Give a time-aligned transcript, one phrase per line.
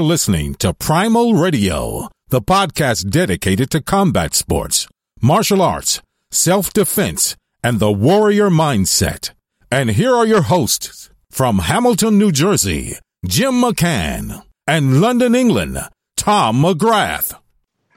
[0.00, 4.88] You are listening to Primal Radio, the podcast dedicated to combat sports,
[5.20, 6.00] martial arts,
[6.30, 9.32] self defense, and the warrior mindset.
[9.70, 12.94] And here are your hosts from Hamilton, New Jersey,
[13.26, 15.76] Jim McCann, and London, England,
[16.16, 17.34] Tom McGrath.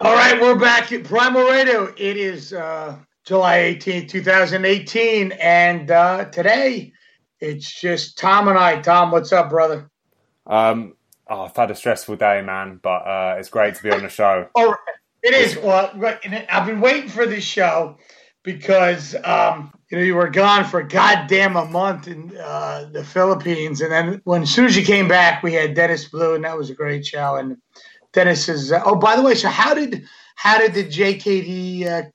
[0.02, 1.86] All right, we're back at Primal Radio.
[1.96, 6.92] It is uh, July 18th, 2018, and uh, today
[7.40, 8.82] it's just Tom and I.
[8.82, 9.90] Tom, what's up, brother?
[10.46, 10.96] Um,
[11.34, 14.10] oh, I've had a stressful day, man, but uh, it's great to be on the
[14.10, 14.48] show.
[14.56, 14.76] oh,
[15.22, 15.58] it is.
[15.58, 15.92] Well,
[16.50, 17.98] I've been waiting for this show
[18.44, 23.82] because um, you know you were gone for goddamn a month in uh, the Philippines,
[23.82, 26.58] and then when as soon as you came back, we had Dennis Blue, and that
[26.58, 27.36] was a great show.
[27.36, 27.58] And
[28.12, 28.72] Dennis is.
[28.72, 31.88] Uh, oh, by the way, so how did how did the JKD?
[31.88, 32.10] Uh,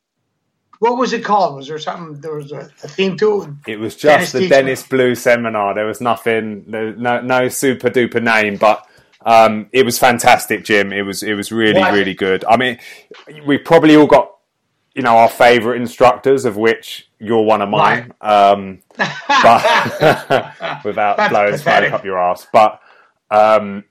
[0.81, 1.57] what was it called?
[1.57, 2.21] Was there something?
[2.21, 3.51] There was a, a theme to it.
[3.67, 5.75] It was just Dennis the Dennis Blue seminar.
[5.75, 6.65] There was nothing.
[6.69, 8.85] There, no no super duper name, but.
[9.25, 10.93] Um, it was fantastic, Jim.
[10.93, 11.93] It was it was really what?
[11.93, 12.45] really good.
[12.49, 12.79] I mean,
[13.47, 14.37] we probably all got
[14.95, 18.13] you know our favourite instructors, of which you're one of mine.
[18.21, 22.81] Um, but without blowing smoke up your ass, but
[23.31, 23.85] um,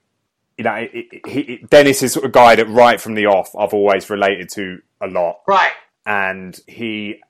[0.57, 3.73] you know, it, it, he, Dennis is a guy that right from the off I've
[3.73, 5.41] always related to a lot.
[5.47, 5.71] Right.
[6.05, 7.21] And he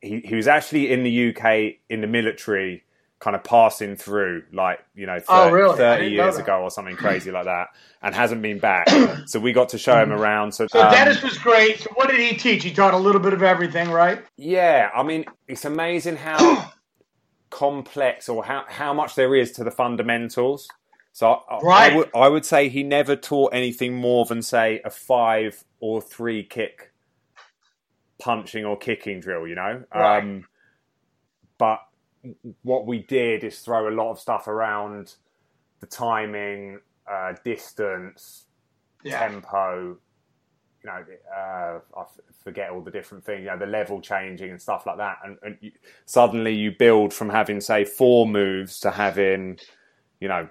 [0.00, 2.84] he he was actually in the UK in the military,
[3.22, 5.76] kind of passing through, like you know, 30, oh, really?
[5.76, 7.68] 30 years ago or something crazy like that,
[8.02, 8.88] and hasn't been back.
[9.26, 10.52] so we got to show him around.
[10.52, 11.78] So, so um, Dennis was great.
[11.78, 12.64] So what did he teach?
[12.64, 14.24] He taught a little bit of everything, right?
[14.36, 16.72] Yeah, I mean, it's amazing how
[17.50, 20.68] complex or how how much there is to the fundamentals.
[21.12, 21.92] So right.
[21.92, 26.00] I, would, I would say he never taught anything more than say a five or
[26.00, 26.90] three kick
[28.18, 29.84] punching or kicking drill, you know.
[29.94, 30.18] Right.
[30.18, 30.46] Um,
[31.58, 31.80] but
[32.62, 35.14] what we did is throw a lot of stuff around
[35.80, 36.78] the timing,
[37.10, 38.44] uh, distance,
[39.04, 39.18] yeah.
[39.18, 39.96] tempo.
[40.84, 41.04] You know,
[41.36, 42.04] uh, I
[42.42, 43.40] forget all the different things.
[43.40, 45.18] You know, the level changing and stuff like that.
[45.24, 45.72] And, and you,
[46.06, 49.58] suddenly you build from having say four moves to having,
[50.20, 50.48] you know,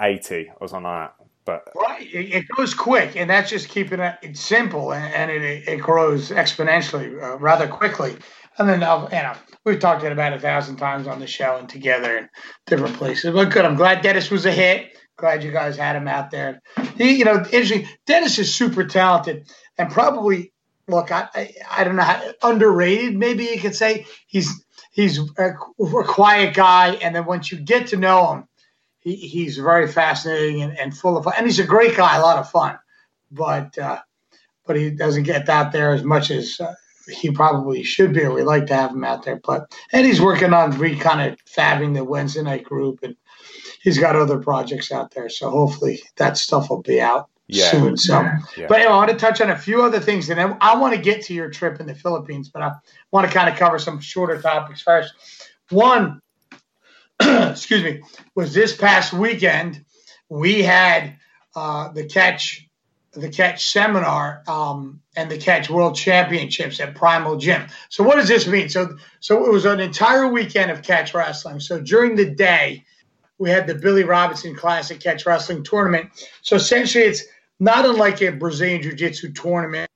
[0.00, 1.17] 80 or something like that.
[1.48, 6.28] But right, it, goes quick, and that's just keeping it simple, and, it, it grows
[6.28, 8.16] exponentially uh, rather quickly.
[8.58, 9.32] And then, you know,
[9.64, 12.28] we've talked it about a thousand times on the show and together in
[12.66, 13.32] different places.
[13.32, 14.94] But good, I'm glad Dennis was a hit.
[15.16, 16.60] Glad you guys had him out there.
[16.98, 17.88] He, you know, interesting.
[18.06, 19.48] Dennis is super talented,
[19.78, 20.52] and probably
[20.86, 23.16] look, I, I, I don't know, how, underrated.
[23.16, 27.86] Maybe you could say he's he's a, a quiet guy, and then once you get
[27.86, 28.47] to know him
[29.08, 31.34] he, he's very fascinating and, and, full of fun.
[31.36, 32.78] And he's a great guy, a lot of fun.
[33.30, 34.00] But uh,
[34.66, 36.74] but he doesn't get out there as much as uh,
[37.08, 38.24] he probably should be.
[38.24, 39.40] Or we like to have him out there.
[39.42, 43.16] But and he's working on re kind of fabbing the Wednesday night group, and
[43.82, 45.28] he's got other projects out there.
[45.28, 47.70] So hopefully that stuff will be out yeah.
[47.70, 47.96] soon.
[47.96, 48.20] So,
[48.56, 48.66] yeah.
[48.68, 50.94] but anyway, I want to touch on a few other things, and then I want
[50.94, 52.48] to get to your trip in the Philippines.
[52.48, 52.72] But I
[53.10, 55.12] want to kind of cover some shorter topics first.
[55.70, 56.22] One,
[57.50, 58.02] excuse me,
[58.34, 59.84] was this past weekend.
[60.28, 61.16] We had
[61.56, 62.64] uh, the catch
[63.12, 67.66] the catch seminar um, and the catch world championships at primal gym.
[67.88, 68.68] So what does this mean?
[68.68, 71.60] So so it was an entire weekend of catch wrestling.
[71.60, 72.84] So during the day
[73.38, 76.10] we had the billy robinson classic catch wrestling tournament.
[76.42, 77.24] So essentially it's
[77.58, 79.88] not unlike a brazilian jiu-jitsu tournament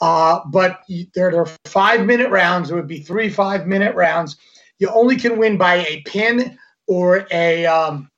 [0.00, 0.80] uh, but
[1.14, 2.70] there are five minute rounds.
[2.70, 4.36] It would be three five minute rounds
[4.80, 6.58] you only can win by a pin
[6.88, 8.10] or a um,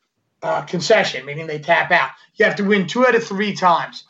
[0.42, 2.10] uh, concession, meaning they tap out.
[2.37, 4.04] You have to win two out of three times.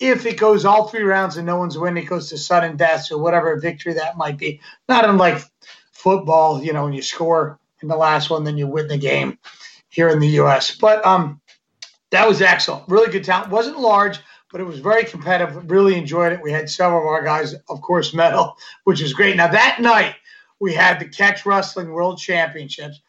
[0.00, 3.10] If it goes all three rounds and no one's winning, it goes to sudden death
[3.10, 4.60] or whatever victory that might be.
[4.88, 5.42] Not unlike
[5.92, 9.38] football, you know, when you score in the last one, then you win the game
[9.88, 10.76] here in the U.S.
[10.76, 11.40] But um,
[12.10, 12.88] that was excellent.
[12.88, 13.50] Really good talent.
[13.50, 14.20] Wasn't large,
[14.52, 15.68] but it was very competitive.
[15.68, 16.42] Really enjoyed it.
[16.42, 19.36] We had several of our guys, of course, medal, which is great.
[19.36, 20.14] Now that night
[20.60, 23.00] we had the Catch Wrestling World Championships.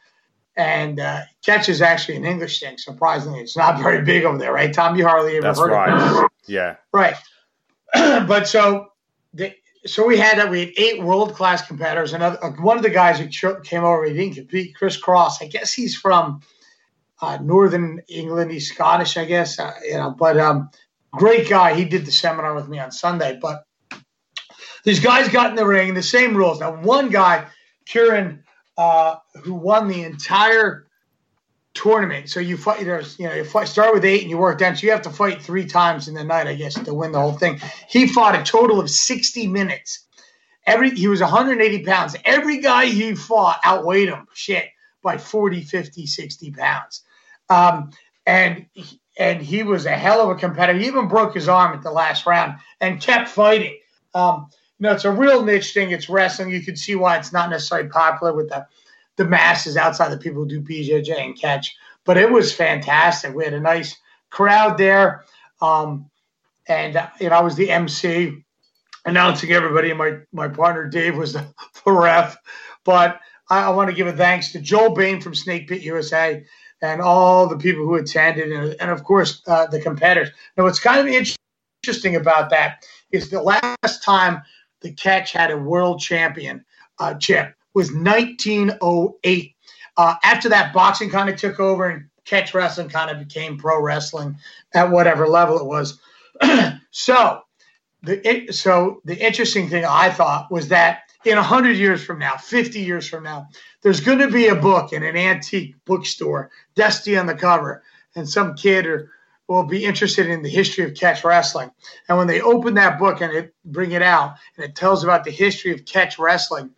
[0.56, 2.78] And uh, catch is actually an English thing.
[2.78, 4.74] Surprisingly, it's not very big over there, right?
[4.74, 5.90] Tom, you hardly ever That's heard right.
[5.90, 6.32] of it.
[6.48, 6.76] Yeah.
[6.92, 7.16] Right.
[7.94, 8.88] but so
[9.34, 9.54] the,
[9.86, 10.50] so we had that.
[10.50, 12.14] We had eight world class competitors.
[12.14, 13.28] Another uh, one of the guys who
[13.62, 14.76] came over, he didn't compete.
[14.76, 15.42] Chris Cross.
[15.42, 16.42] I guess he's from
[17.22, 18.52] uh, Northern England.
[18.52, 19.60] He's Scottish, I guess.
[19.60, 20.70] Uh, you know, but um,
[21.12, 21.74] great guy.
[21.74, 23.40] He did the seminar with me on Sunday.
[23.42, 23.64] But
[24.84, 26.60] these guys got in the ring, the same rules.
[26.60, 27.48] Now, one guy,
[27.86, 28.44] Kieran,
[28.78, 30.88] uh, who won the entire
[31.74, 32.30] tournament.
[32.30, 34.76] So you fight, there's, you know, you fight, start with eight and you work down.
[34.76, 37.20] So you have to fight three times in the night, I guess, to win the
[37.20, 37.60] whole thing.
[37.88, 40.06] He fought a total of 60 minutes.
[40.66, 42.16] Every he was 180 pounds.
[42.26, 44.66] Every guy he fought outweighed him, shit,
[45.02, 47.04] by 40, 50, 60 pounds.
[47.50, 47.92] Um,
[48.26, 48.68] and
[49.18, 50.78] and he was a hell of a competitor.
[50.78, 53.78] He even broke his arm at the last round and kept fighting.
[54.14, 54.50] Um,
[54.80, 55.92] you know, it's a real niche thing.
[55.92, 56.52] It's wrestling.
[56.52, 58.66] You can see why it's not necessarily popular with the
[59.18, 61.76] the masses outside the people who do BJJ and catch.
[62.06, 63.36] But it was fantastic.
[63.36, 63.98] We had a nice
[64.30, 65.26] crowd there,
[65.62, 66.10] um,
[66.68, 68.42] and you know, I was the MC
[69.06, 71.46] announcing everybody, and my my partner Dave was the,
[71.86, 72.38] the ref.
[72.86, 76.44] But I, I want to give a thanks to Joel Bain from Snake Pit USA
[76.82, 80.34] and all the people who attended, and, and of course uh, the competitors.
[80.56, 84.42] Now, what's kind of interesting about that is the last time
[84.82, 86.66] the catch had a world champion
[87.00, 89.56] uh, chip was 1908.
[89.98, 93.82] Uh, after that, boxing kind of took over and catch wrestling kind of became pro
[93.82, 94.38] wrestling
[94.74, 96.00] at whatever level it was.
[96.92, 97.42] so
[98.04, 102.38] the it, so the interesting thing I thought was that in 100 years from now,
[102.38, 103.48] 50 years from now,
[103.82, 107.84] there's going to be a book in an antique bookstore, Dusty on the cover,
[108.16, 109.12] and some kid or
[109.50, 111.72] will be interested in the history of catch wrestling.
[112.08, 115.24] And when they open that book and it, bring it out, and it tells about
[115.24, 116.70] the history of catch wrestling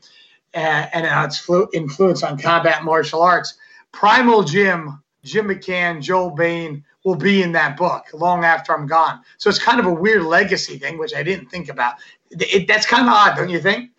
[0.53, 3.56] and, and its flu- influence on combat martial arts,
[3.91, 9.19] Primal Gym, Jim McCann, Joel Bain will be in that book long after I'm gone.
[9.38, 11.95] So it's kind of a weird legacy thing, which I didn't think about.
[12.29, 13.91] It, that's kind of odd, don't you think?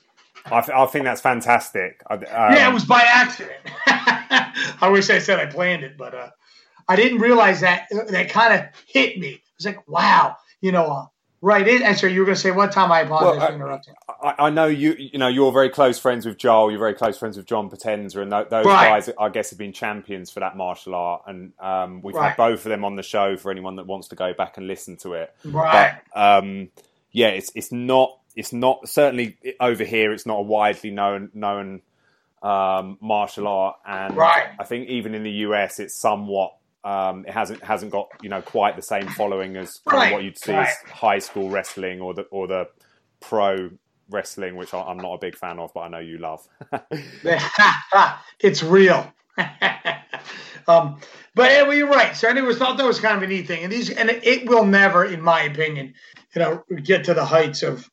[0.47, 2.03] I, th- I think that's fantastic.
[2.09, 3.61] Um, yeah, it was by accident.
[3.87, 6.31] I wish I said I planned it, but uh,
[6.89, 7.89] I didn't realize that.
[8.09, 9.35] That kind of hit me.
[9.35, 11.07] I was like, wow, you know, uh,
[11.41, 11.67] right.
[11.67, 12.91] It, and so you were going to say what time?
[12.91, 13.95] I apologize well, for interrupting.
[14.23, 14.95] I, I, know you.
[14.99, 16.71] You know, you're very close friends with Joel.
[16.71, 19.05] You're very close friends with John Potenza, and th- those right.
[19.05, 21.23] guys, I guess, have been champions for that martial art.
[21.27, 22.29] And um, we've right.
[22.29, 24.67] had both of them on the show for anyone that wants to go back and
[24.67, 25.35] listen to it.
[25.45, 26.01] Right.
[26.13, 26.69] But, um,
[27.13, 30.13] yeah, it's it's not it's not certainly over here.
[30.13, 31.83] It's not a widely known known
[32.43, 34.49] um, martial art, and right.
[34.59, 36.57] I think even in the US, it's somewhat.
[36.85, 40.13] Um, it hasn't hasn't got you know quite the same following as right.
[40.13, 40.69] what you'd see right.
[40.69, 42.69] as high school wrestling or the or the
[43.21, 43.71] pro
[44.11, 46.47] wrestling, which I'm not a big fan of, but I know you love.
[48.41, 49.13] it's real.
[50.69, 50.99] um,
[51.35, 52.15] but anyway, you're right.
[52.15, 54.65] So anyway, thought that was kind of a neat thing, and these and it will
[54.65, 55.95] never, in my opinion,
[56.35, 57.89] you know, get to the heights of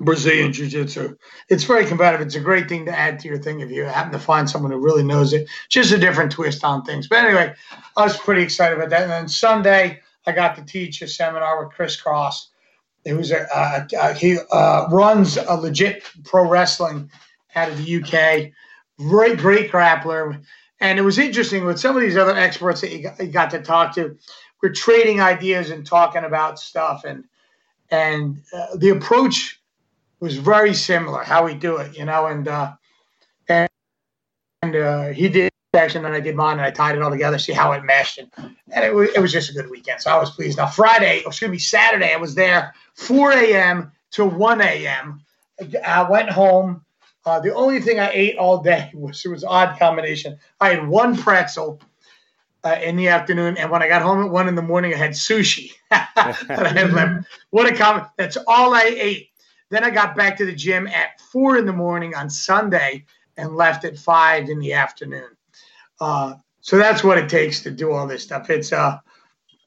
[0.00, 1.16] Brazilian Jiu Jitsu.
[1.48, 2.26] It's very competitive.
[2.26, 4.72] It's a great thing to add to your thing if you happen to find someone
[4.72, 5.48] who really knows it.
[5.68, 7.08] Just a different twist on things.
[7.08, 7.54] But anyway,
[7.96, 9.02] I was pretty excited about that.
[9.02, 12.50] And then Sunday, I got to teach a seminar with Chris Cross,
[13.04, 17.10] who's a he uh, runs a legit pro wrestling
[17.54, 18.52] out of the UK.
[18.98, 20.42] Great, great grappler.
[20.80, 23.50] And it was interesting with some of these other experts that you got, you got
[23.50, 24.16] to talk to.
[24.62, 27.24] We're trading ideas and talking about stuff, and
[27.90, 29.61] and uh, the approach
[30.22, 32.72] was very similar how we do it, you know, and uh,
[33.48, 33.68] and,
[34.62, 37.38] and uh, he did section and I did mine and I tied it all together,
[37.38, 38.30] see how it meshed, and,
[38.70, 40.58] and it was it was just a good weekend, so I was pleased.
[40.58, 43.90] Now Friday, excuse me, Saturday, I was there 4 a.m.
[44.12, 45.20] to 1 a.m.
[45.84, 46.84] I went home.
[47.26, 50.38] Uh, the only thing I ate all day was it was odd combination.
[50.60, 51.80] I had one pretzel.
[52.64, 54.96] Uh, in the afternoon, and when I got home at one in the morning, I
[54.96, 55.72] had sushi.
[55.90, 57.24] Had.
[57.50, 58.06] What a comment!
[58.16, 59.31] That's all I ate
[59.72, 63.06] then I got back to the gym at four in the morning on Sunday
[63.38, 65.30] and left at five in the afternoon.
[65.98, 68.50] Uh, so that's what it takes to do all this stuff.
[68.50, 68.98] It's uh,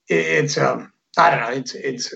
[0.07, 2.13] it's um, I don't know, it's it's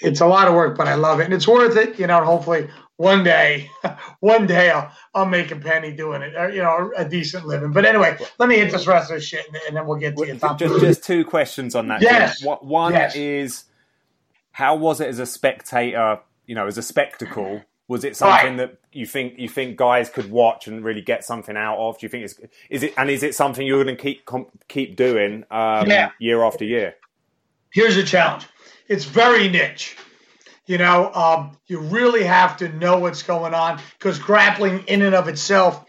[0.00, 1.96] it's a lot of work, but I love it and it's worth it.
[1.96, 3.70] You know, hopefully one day,
[4.20, 7.70] one day I'll I'll make a penny doing it, or, you know, a decent living.
[7.70, 10.24] But anyway, let me hit this rest of the shit and, then we'll get to
[10.24, 10.40] it.
[10.58, 12.02] Just, just two questions on that.
[12.02, 12.42] Yes.
[12.42, 13.14] One yes.
[13.14, 13.64] is,
[14.50, 18.70] how was it as a spectator you know, as a spectacle, was it something right.
[18.70, 21.98] that you think you think guys could watch and really get something out of?
[21.98, 22.38] Do you think it's
[22.70, 24.28] is it and is it something you're going to keep
[24.68, 26.10] keep doing um, yeah.
[26.18, 26.94] year after year?
[27.70, 28.46] Here's a challenge.
[28.88, 29.96] It's very niche.
[30.66, 35.14] You know, um, you really have to know what's going on because grappling, in and
[35.14, 35.84] of itself,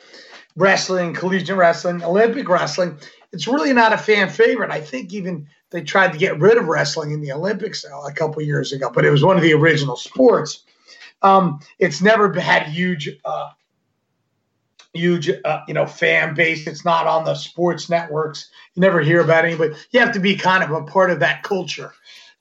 [0.56, 2.98] wrestling, collegiate wrestling, Olympic wrestling,
[3.32, 4.72] it's really not a fan favorite.
[4.72, 8.42] I think even they tried to get rid of wrestling in the Olympics a couple
[8.44, 10.64] years ago, but it was one of the original sports.
[11.24, 13.50] Um, it's never had huge, uh,
[14.94, 16.68] huge, uh, you know, fan base.
[16.68, 18.52] It's not on the sports networks.
[18.76, 19.76] You never hear about anybody.
[19.90, 21.92] You have to be kind of a part of that culture,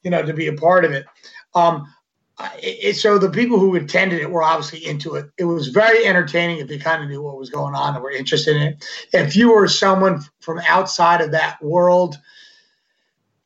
[0.02, 1.06] you know, to be a part of it.
[1.54, 1.86] Um,
[2.58, 5.30] it, so the people who attended it were obviously into it.
[5.38, 8.10] It was very entertaining if you kind of knew what was going on and were
[8.10, 8.84] interested in it.
[9.14, 12.18] If you were someone from outside of that world,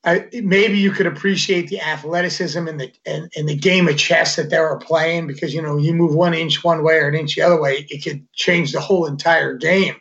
[0.06, 4.36] I, maybe you could appreciate the athleticism and the and, and, the game of chess
[4.36, 7.16] that they were playing because you know you move one inch one way or an
[7.16, 9.96] inch the other way, it could change the whole entire game.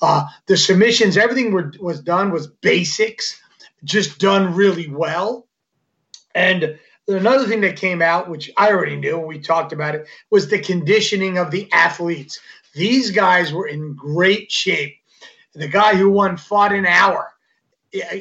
[0.00, 3.40] Uh, the submissions, everything were, was done was basics,
[3.82, 5.48] just done really well.
[6.34, 10.48] And another thing that came out, which I already knew, we talked about it, was
[10.48, 12.38] the conditioning of the athletes.
[12.74, 14.96] These guys were in great shape.
[15.54, 17.31] The guy who won fought an hour.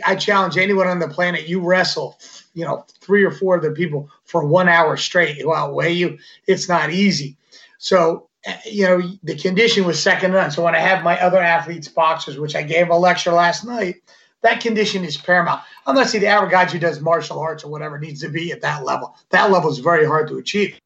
[0.06, 1.48] I challenge anyone on the planet.
[1.48, 2.20] You wrestle,
[2.54, 5.46] you know, three or four of the people for one hour straight.
[5.46, 6.18] Will outweigh you.
[6.48, 7.38] It's not easy.
[7.78, 10.52] So, eh, you know, the condition was second to none.
[10.52, 13.96] So when I have my other athletes, boxers, which I gave a lecture last night,
[14.42, 15.62] that condition is paramount.
[15.86, 18.84] Saying the average guy who does martial arts or whatever needs to be at that
[18.84, 19.16] level.
[19.30, 20.78] That level is very hard to achieve.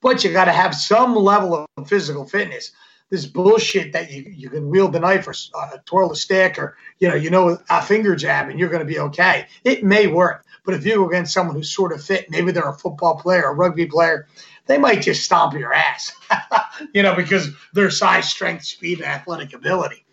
[0.00, 2.72] But you got to have some level of physical fitness.
[3.10, 6.76] This bullshit that you, you can wield the knife or uh, twirl a stick or
[6.98, 9.46] you know you know a finger jab and you're going to be okay.
[9.64, 12.68] It may work, but if you go against someone who's sort of fit, maybe they're
[12.68, 14.26] a football player, a rugby player,
[14.66, 16.12] they might just stomp your ass,
[16.92, 20.04] you know, because their size, strength, speed, and athletic ability.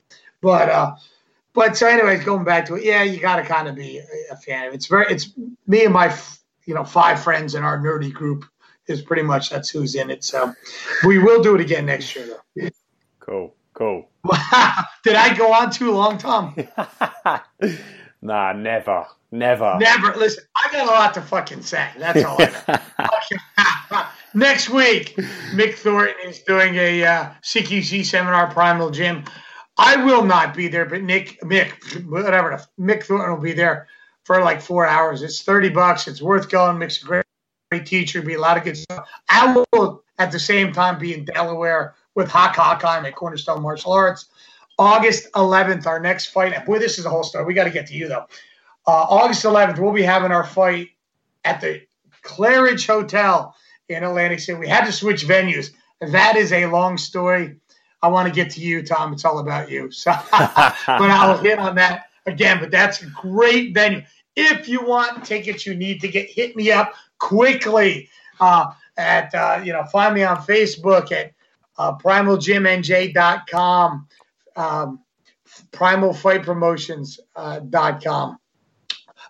[0.41, 0.95] But uh,
[1.55, 4.35] but so, anyways, going back to it, yeah, you got to kind of be a
[4.35, 4.75] fan of it.
[4.75, 5.31] It's very, it's
[5.67, 6.15] me and my,
[6.65, 8.45] you know, five friends in our nerdy group
[8.87, 10.23] is pretty much that's who's in it.
[10.23, 10.53] So
[11.05, 12.69] we will do it again next year, though.
[13.25, 14.07] Cool, cool.
[15.03, 16.55] Did I go on too long, Tom?
[18.21, 20.15] nah, never, never, never.
[20.15, 21.89] Listen, I got a lot to fucking say.
[21.97, 22.37] That's all
[24.35, 25.15] next week,
[25.53, 29.23] Mick Thornton is doing a uh, CQC seminar, Primal Gym.
[29.77, 33.87] I will not be there, but Nick, Mick, whatever, Mick Thornton will be there
[34.23, 35.23] for like four hours.
[35.23, 36.07] It's 30 bucks.
[36.07, 36.77] It's worth going.
[36.77, 37.25] Mick's a great,
[37.71, 38.21] great teacher.
[38.21, 39.09] Be a lot of good stuff.
[39.27, 43.91] I will at the same time be in Delaware with Hock Hochheim at Cornerstone Martial
[43.91, 44.27] Arts.
[44.77, 46.65] August 11th, our next fight.
[46.65, 47.45] Boy, this is a whole story.
[47.45, 48.25] We got to get to you though.
[48.87, 50.89] Uh, August 11th, we'll be having our fight
[51.43, 51.81] at the
[52.23, 53.55] Claridge Hotel
[53.89, 54.57] in Atlantic City.
[54.57, 55.71] We had to switch venues.
[56.01, 57.57] That is a long story.
[58.01, 59.13] I want to get to you, Tom.
[59.13, 59.89] It's all about you.
[59.91, 62.59] So, but I'll hit on that again.
[62.59, 64.03] But that's a great venue.
[64.35, 68.09] If you want tickets, you need to get hit me up quickly.
[68.39, 71.31] Uh, at uh, you know, find me on Facebook at
[71.77, 74.07] uh, primalgymnj.com,
[74.55, 75.01] um,
[75.71, 78.35] primalfightpromotions.com, uh,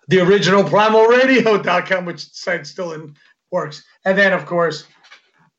[0.08, 3.16] the original primalradio.com, which site still in
[3.50, 4.86] works, and then of course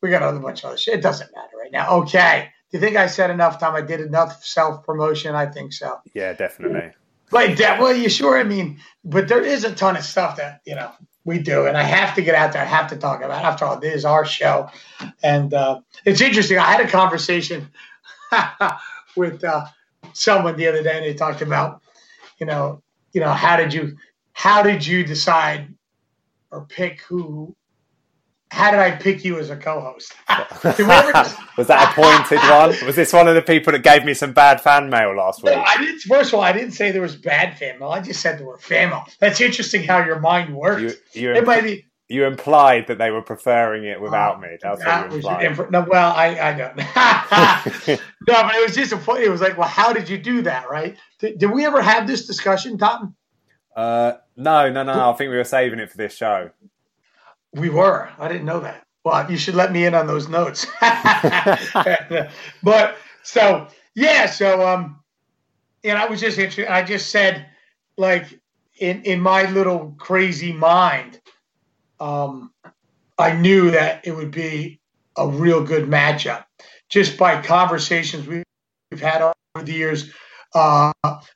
[0.01, 0.96] we got a bunch of other shit.
[0.96, 1.89] It doesn't matter right now.
[2.01, 2.50] Okay.
[2.72, 3.75] Do you think I said enough time?
[3.75, 5.36] I did enough self promotion.
[5.36, 6.01] I think so.
[6.13, 6.91] Yeah, definitely.
[7.32, 7.82] Like that.
[7.82, 8.38] Well, you sure?
[8.38, 10.91] I mean, but there is a ton of stuff that you know
[11.27, 12.62] we do, and I have to get out there.
[12.62, 13.43] I have to talk about.
[13.43, 13.46] It.
[13.46, 14.69] After all, this is our show,
[15.22, 16.57] and uh, it's interesting.
[16.57, 17.69] I had a conversation
[19.17, 19.65] with uh,
[20.13, 21.81] someone the other day, and they talked about,
[22.39, 22.81] you know,
[23.12, 23.98] you know, how did you,
[24.31, 25.67] how did you decide
[26.50, 27.53] or pick who
[28.49, 30.13] how did I pick you as a co-host?
[31.57, 32.87] was that appointed one?
[32.87, 35.55] Was this one of the people that gave me some bad fan mail last week?
[35.55, 35.99] No, I didn't.
[36.01, 37.89] First of all, I didn't say there was bad fan mail.
[37.89, 39.05] I just said there were fan mail.
[39.19, 40.95] That's interesting how your mind works.
[41.13, 44.47] You, you, be, you implied that they were preferring it without uh, me.
[44.61, 45.71] That's that what you implied.
[45.71, 46.77] no, well, I, I don't.
[48.27, 49.15] no, but it was just a.
[49.15, 50.69] It was like, well, how did you do that?
[50.69, 50.95] Right?
[51.19, 53.15] Did, did we ever have this discussion, Tom?
[53.75, 55.11] Uh, no, no, no, no.
[55.11, 56.49] I think we were saving it for this show.
[57.57, 58.09] We were.
[58.19, 58.83] I didn't know that.
[59.03, 60.67] Well, you should let me in on those notes.
[62.63, 64.99] but so yeah, so um,
[65.83, 66.71] and I was just interested.
[66.71, 67.47] I just said,
[67.97, 68.39] like
[68.79, 71.21] in in my little crazy mind,
[71.99, 72.51] um,
[73.17, 74.79] I knew that it would be
[75.17, 76.45] a real good matchup
[76.89, 80.11] just by conversations we've had over the years.
[80.53, 80.93] Uh,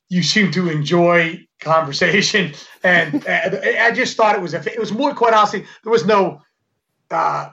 [0.09, 2.53] you seem to enjoy conversation,
[2.83, 4.59] and I just thought it was a.
[4.71, 5.65] It was more quite honestly.
[5.83, 6.41] There was no
[7.09, 7.49] uh,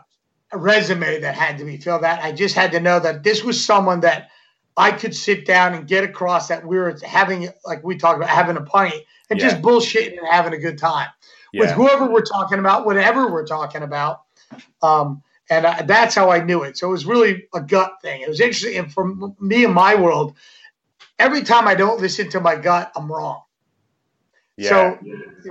[0.53, 2.23] resume that had to be filled out.
[2.23, 4.31] I just had to know that this was someone that
[4.77, 8.29] I could sit down and get across that we were having, like we talked about,
[8.29, 8.95] having a pint
[9.29, 9.49] and yeah.
[9.49, 11.09] just bullshitting and having a good time
[11.53, 11.63] yeah.
[11.63, 14.23] with whoever we're talking about, whatever we're talking about.
[14.83, 16.77] Um, and I, that's how I knew it.
[16.77, 18.21] So it was really a gut thing.
[18.21, 18.77] It was interesting.
[18.79, 20.35] And for me in my world,
[21.19, 23.43] every time I don't listen to my gut, I'm wrong.
[24.57, 24.69] Yeah.
[24.69, 24.99] So,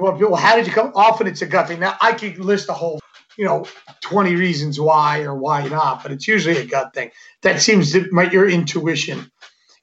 [0.01, 0.91] well, how did you come?
[0.93, 1.79] Often it's a gut thing.
[1.79, 3.00] Now I could list a whole,
[3.38, 3.65] you know,
[4.01, 7.12] 20 reasons why or why not, but it's usually a gut thing.
[7.41, 9.31] That seems to make your intuition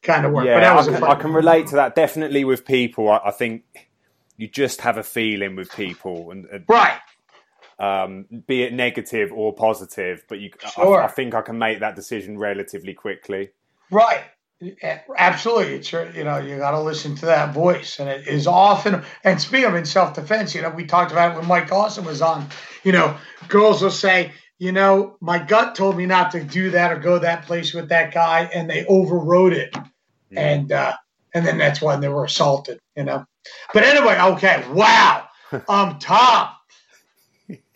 [0.03, 0.45] kind of work.
[0.45, 3.09] Yeah, I can, I, can, relate to that definitely with people.
[3.09, 3.89] I, I, think
[4.37, 6.99] you just have a feeling with people, and, and right.
[7.77, 11.03] Um, be it negative or positive, but you, sure.
[11.03, 13.51] I, I think I can make that decision relatively quickly.
[13.91, 14.23] Right.
[15.17, 18.47] Absolutely, it's your, you know you got to listen to that voice, and it is
[18.47, 19.03] often.
[19.25, 22.05] And speaking of in self defense, you know we talked about it when Mike Awesome
[22.05, 22.49] was on.
[22.85, 23.17] You know,
[23.49, 27.19] girls will say, you know, my gut told me not to do that or go
[27.19, 29.77] that place with that guy, and they overrode it,
[30.37, 30.95] and uh,
[31.35, 32.79] and then that's when they were assaulted.
[32.97, 33.25] You know,
[33.75, 35.29] But anyway, okay, wow.
[35.69, 36.49] Um, Tom.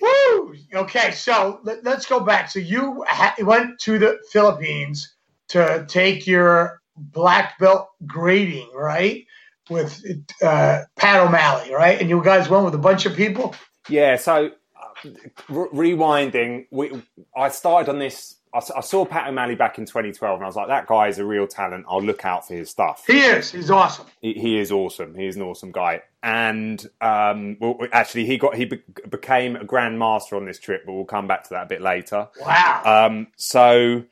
[0.00, 0.54] Woo!
[0.74, 2.50] Okay, so let, us go back.
[2.50, 5.16] So you ha- went to the Philippines
[5.48, 9.26] to take your black belt grading, right?
[9.70, 10.02] With
[10.42, 12.00] uh, Pat O'Malley, right?
[12.00, 13.54] And you guys went with a bunch of people.
[13.88, 14.16] Yeah.
[14.16, 15.10] So uh,
[15.48, 17.02] re- rewinding, we
[17.36, 20.56] I started on this I, I, saw Pat O'Malley back in 2012, and I was
[20.56, 21.86] like, that guy is a real talent.
[21.88, 23.04] I'll look out for his stuff.
[23.06, 23.50] He is.
[23.50, 24.06] He's awesome.
[24.20, 25.14] He, he is awesome.
[25.14, 26.02] He's an awesome guy.
[26.22, 30.92] And um, well, actually, he got he be- became a grandmaster on this trip, but
[30.92, 32.28] we'll come back to that a bit later.
[32.40, 32.82] Wow.
[32.84, 34.04] Um, so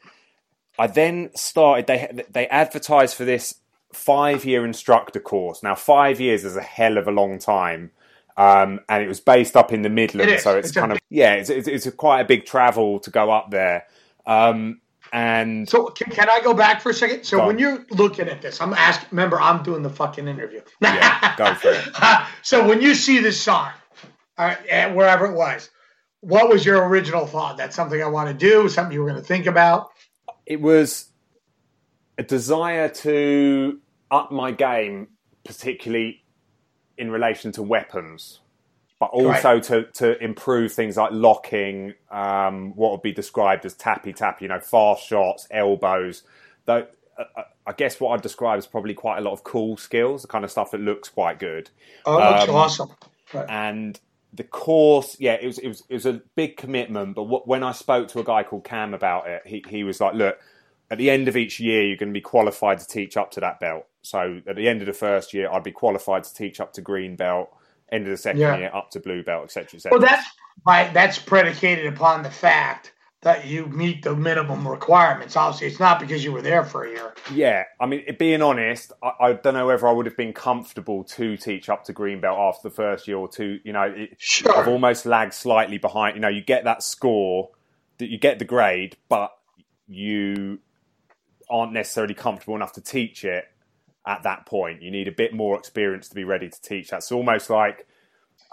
[0.78, 1.87] I then started.
[1.87, 3.54] They they advertised for this
[3.92, 5.62] five year instructor course.
[5.62, 7.90] Now, five years is a hell of a long time.
[8.37, 10.99] Um, and it was based up in the Midlands, it so it's, it's kind of
[11.09, 13.87] yeah, it's, it's, it's quite a big travel to go up there.
[14.26, 17.25] Um, and so, can, can, I go back for a second?
[17.25, 19.09] So, when you're looking at this, I'm asking.
[19.12, 20.61] Remember, I'm doing the fucking interview.
[20.80, 21.88] yeah, go for it.
[22.42, 23.73] so, when you see this sign,
[24.37, 24.54] uh,
[24.90, 25.71] wherever it was,
[26.21, 27.56] what was your original thought?
[27.56, 28.68] That's something I want to do.
[28.68, 29.90] Something you were going to think about.
[30.46, 31.10] It was
[32.16, 35.08] a desire to up my game,
[35.44, 36.22] particularly
[36.96, 38.40] in relation to weapons
[38.98, 39.62] but also right.
[39.62, 44.48] to, to improve things like locking, um, what would be described as tappy tappy, you
[44.48, 46.22] know, fast shots, elbows.
[46.64, 46.86] Though,
[47.18, 50.28] uh, I guess what I'd describe is probably quite a lot of cool skills, the
[50.28, 51.68] kind of stuff that looks quite good.
[52.06, 52.90] Oh, um, awesome.
[53.34, 53.46] Right.
[53.48, 54.00] And
[54.36, 57.14] the course, yeah, it was, it was it was a big commitment.
[57.14, 60.00] But what, when I spoke to a guy called Cam about it, he he was
[60.00, 60.38] like, "Look,
[60.90, 63.40] at the end of each year, you're going to be qualified to teach up to
[63.40, 63.86] that belt.
[64.02, 66.80] So at the end of the first year, I'd be qualified to teach up to
[66.80, 67.50] green belt."
[67.92, 68.56] end of the second yeah.
[68.56, 69.80] year up to blue belt, etc.
[69.84, 70.26] Et well, that's
[70.66, 70.92] right.
[70.92, 75.36] That's predicated upon the fact that you meet the minimum requirements.
[75.36, 77.14] Obviously, it's not because you were there for a year.
[77.32, 81.04] Yeah, I mean, being honest, I, I don't know whether I would have been comfortable
[81.04, 83.58] to teach up to green belt after the first year or two.
[83.64, 84.56] You know, it, sure.
[84.56, 86.16] I've almost lagged slightly behind.
[86.16, 87.50] You know, you get that score,
[87.98, 89.32] that you get the grade, but
[89.88, 90.58] you
[91.48, 93.44] aren't necessarily comfortable enough to teach it
[94.06, 94.82] at that point.
[94.82, 96.90] You need a bit more experience to be ready to teach.
[96.90, 97.86] That's almost like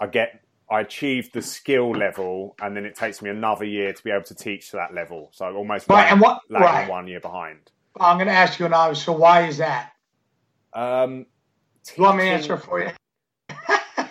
[0.00, 0.43] I get
[0.74, 4.24] I achieved the skill level, and then it takes me another year to be able
[4.24, 5.28] to teach to that level.
[5.32, 6.88] So almost right, and what right.
[6.88, 7.70] one year behind.
[7.98, 8.92] I'm going to ask you now.
[8.94, 9.92] So why is that?
[10.72, 11.26] Um,
[11.84, 12.90] teaching, you want me to answer for you?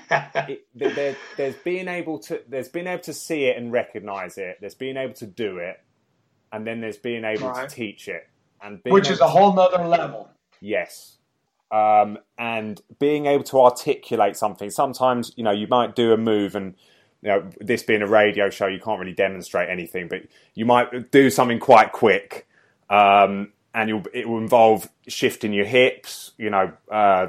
[0.10, 4.58] it, there, there's being able to there's being able to see it and recognize it.
[4.62, 5.82] There's being able to do it,
[6.54, 7.68] and then there's being able right.
[7.68, 8.26] to teach it,
[8.62, 10.30] and which is a whole nother level.
[10.62, 11.18] Yes,
[11.74, 14.70] um, and being able to articulate something.
[14.70, 16.76] Sometimes, you know, you might do a move and
[17.24, 21.10] you know, this being a radio show, you can't really demonstrate anything, but you might
[21.10, 22.48] do something quite quick,
[22.90, 27.28] um, and it will involve shifting your hips, you know, uh,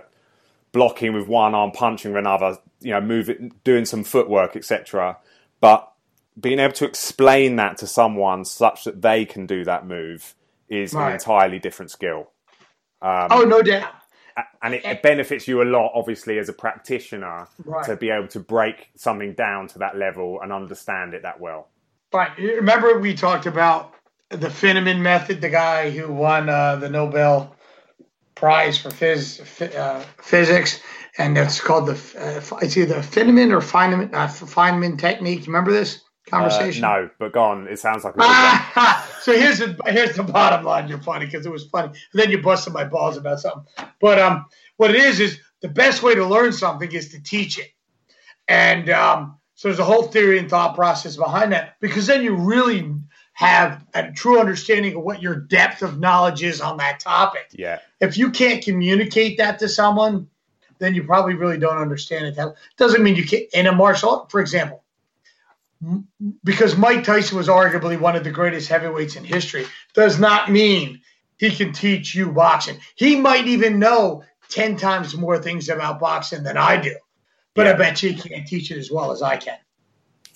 [0.72, 5.16] blocking with one arm, punching with another, you know, moving, doing some footwork, etc.
[5.60, 5.90] But
[6.38, 10.34] being able to explain that to someone such that they can do that move
[10.68, 11.06] is right.
[11.06, 12.30] an entirely different skill.
[13.00, 13.94] Um, oh, no doubt
[14.62, 17.84] and it, it, benefits you a lot, obviously, as a practitioner right.
[17.84, 21.68] to be able to break something down to that level and understand it that well.
[22.12, 22.36] Right.
[22.38, 23.94] Remember, we talked about
[24.30, 27.54] the Feynman method, the guy who won uh, the Nobel
[28.34, 29.40] Prize for phys,
[29.76, 30.80] uh, physics,
[31.18, 35.46] and it's called the uh, it's either Feynman or Feynman uh, Feynman technique.
[35.46, 36.00] Remember this?
[36.34, 36.84] Conversation?
[36.84, 37.68] Uh, no, but go on.
[37.68, 38.14] It sounds like.
[39.22, 40.88] so here's the here's the bottom line.
[40.88, 41.88] You're funny because it was funny.
[41.88, 43.64] And then you busted my balls about something.
[44.00, 47.58] But um, what it is is the best way to learn something is to teach
[47.58, 47.70] it,
[48.48, 52.34] and um, so there's a whole theory and thought process behind that because then you
[52.34, 52.94] really
[53.34, 57.48] have a true understanding of what your depth of knowledge is on that topic.
[57.52, 57.80] Yeah.
[58.00, 60.28] If you can't communicate that to someone,
[60.78, 62.36] then you probably really don't understand it.
[62.36, 63.44] That doesn't mean you can't.
[63.52, 64.83] In a martial art, for example,
[66.42, 71.00] because Mike Tyson was arguably one of the greatest heavyweights in history does not mean
[71.38, 72.78] he can teach you boxing.
[72.94, 76.96] He might even know 10 times more things about boxing than I do,
[77.54, 77.72] but yeah.
[77.72, 79.58] I bet you he can't teach it as well as I can.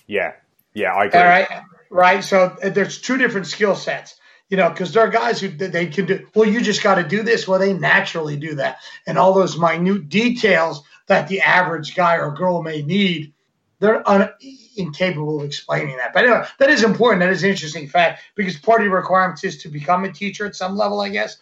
[0.06, 0.32] Yeah.
[0.74, 1.20] Yeah, I agree.
[1.20, 1.48] All right.
[1.90, 2.24] Right.
[2.24, 4.16] So uh, there's two different skill sets,
[4.48, 7.04] you know, because there are guys who they can do, well, you just got to
[7.04, 7.48] do this.
[7.48, 8.78] Well, they naturally do that.
[9.06, 13.32] And all those minute details that the average guy or girl may need
[13.80, 14.30] they're un-
[14.78, 16.12] incapable of explaining that.
[16.12, 17.20] But anyway, that is important.
[17.20, 20.46] That is an interesting fact because part of the requirements is to become a teacher
[20.46, 21.38] at some level, I guess.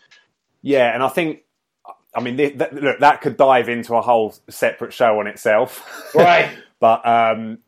[0.62, 1.42] Yeah, and I think,
[2.14, 6.50] I mean, that, look, that could dive into a whole separate show on itself, right?
[6.80, 7.58] but um,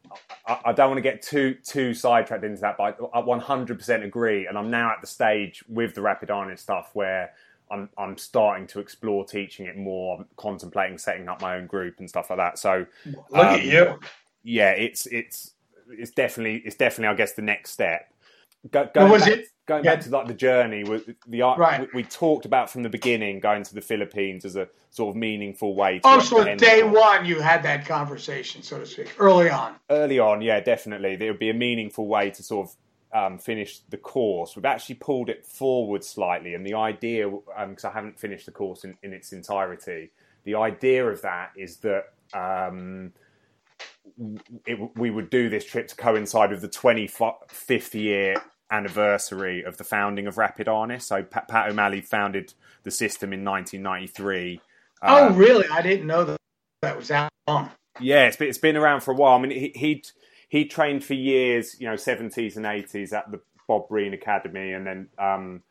[0.46, 2.76] I, I, don't want to get too too sidetracked into that.
[2.76, 6.90] But I 100% agree, and I'm now at the stage with the Rapid Arnis stuff
[6.94, 7.32] where
[7.70, 10.18] I'm I'm starting to explore teaching it more.
[10.18, 12.58] I'm contemplating setting up my own group and stuff like that.
[12.58, 13.98] So look um, at you.
[14.42, 15.52] Yeah, it's it's
[15.90, 18.12] it's definitely it's definitely I guess the next step.
[18.72, 19.94] Go, going was back, it going yeah.
[19.94, 20.82] back to like the journey?
[20.82, 21.80] With the right.
[21.80, 25.16] we, we, talked about from the beginning going to the Philippines as a sort of
[25.16, 26.00] meaningful way.
[26.00, 29.76] to Oh, so day one you had that conversation, so to speak, early on.
[29.88, 31.14] Early on, yeah, definitely.
[31.14, 32.74] There would be a meaningful way to sort of
[33.12, 36.54] um, finished the course, we've actually pulled it forward slightly.
[36.54, 40.10] And the idea, because um, I haven't finished the course in, in, its entirety,
[40.44, 43.12] the idea of that is that um,
[44.66, 48.36] it, we would do this trip to coincide with the 25th year
[48.70, 51.02] anniversary of the founding of Rapid Arnis.
[51.02, 54.60] So Pat, Pat O'Malley founded the system in 1993.
[55.02, 55.66] Oh, um, really?
[55.70, 56.38] I didn't know that
[56.82, 57.70] that was that long.
[58.00, 59.36] Yeah, it's been, it's been around for a while.
[59.36, 60.08] I mean, he, he'd
[60.48, 64.86] he trained for years, you know, seventies and eighties at the Bob Breen Academy, and
[64.86, 65.62] then um,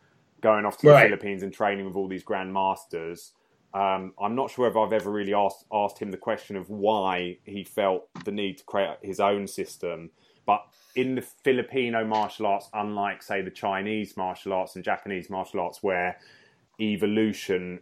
[0.41, 3.32] going off to the Philippines and training with all these grandmasters.
[3.73, 7.38] Um, I'm not sure if I've ever really asked asked him the question of why
[7.43, 10.12] he felt the need to create his own system.
[10.45, 15.60] But in the Filipino martial arts, unlike say the Chinese martial arts and Japanese martial
[15.60, 16.17] arts, where
[16.80, 17.82] evolution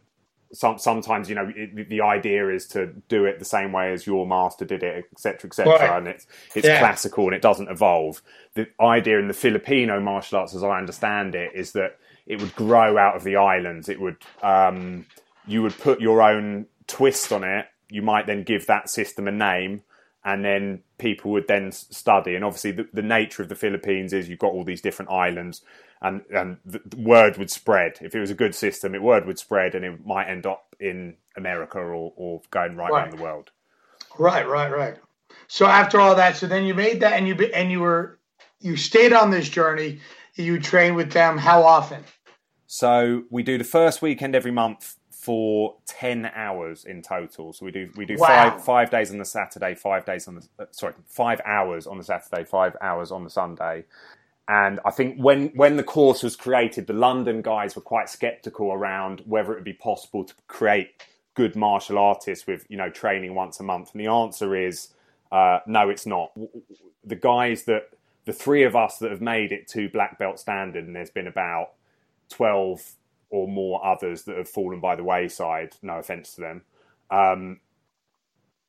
[0.52, 4.08] some, sometimes you know it, the idea is to do it the same way as
[4.08, 5.98] your master did it, etc., etc., right.
[5.98, 6.80] and it's it's yeah.
[6.80, 8.22] classical and it doesn't evolve.
[8.54, 12.56] The idea in the Filipino martial arts, as I understand it, is that it would
[12.56, 13.90] grow out of the islands.
[13.90, 15.06] It would um,
[15.48, 17.68] you would put your own twist on it.
[17.90, 19.84] You might then give that system a name,
[20.24, 22.36] and then people would then study.
[22.36, 25.62] And obviously, the, the nature of the Philippines is you've got all these different islands
[26.02, 27.98] and and the, word would spread.
[28.02, 30.76] If it was a good system, it word would spread, and it might end up
[30.80, 33.04] in America or, or going right, right.
[33.04, 33.52] around the world.
[34.18, 34.98] Right, right, right.
[35.48, 38.20] So after all that, so then you made that, and you and you were
[38.60, 40.00] you stayed on this journey.
[40.36, 42.04] You trained with them how often?
[42.68, 47.54] So we do the first weekend every month for ten hours in total.
[47.54, 48.28] So we do we do wow.
[48.28, 51.98] five five days on the Saturday, five days on the uh, sorry five hours on
[51.98, 53.86] the Saturday, five hours on the Sunday,
[54.48, 58.72] and I think when, when the course was created, the London guys were quite skeptical
[58.72, 63.34] around whether it would be possible to create good martial artists with, you know, training
[63.34, 63.92] once a month.
[63.94, 64.90] And the answer is
[65.32, 66.32] uh, no, it's not.
[67.04, 67.90] The guys that,
[68.26, 71.28] the three of us that have made it to black belt standard, and there's been
[71.28, 71.72] about
[72.30, 72.94] 12
[73.30, 76.62] or more others that have fallen by the wayside, no offense to them.
[77.10, 77.60] Um,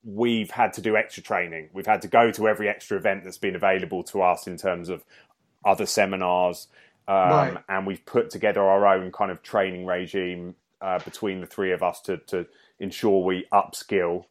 [0.04, 1.68] we've had to do extra training.
[1.72, 4.88] We've had to go to every extra event that's been available to us in terms
[4.88, 5.04] of
[5.64, 6.68] other seminars,
[7.08, 7.56] um, right.
[7.68, 11.82] and we've put together our own kind of training regime uh, between the three of
[11.82, 12.46] us to, to
[12.78, 14.26] ensure we upskill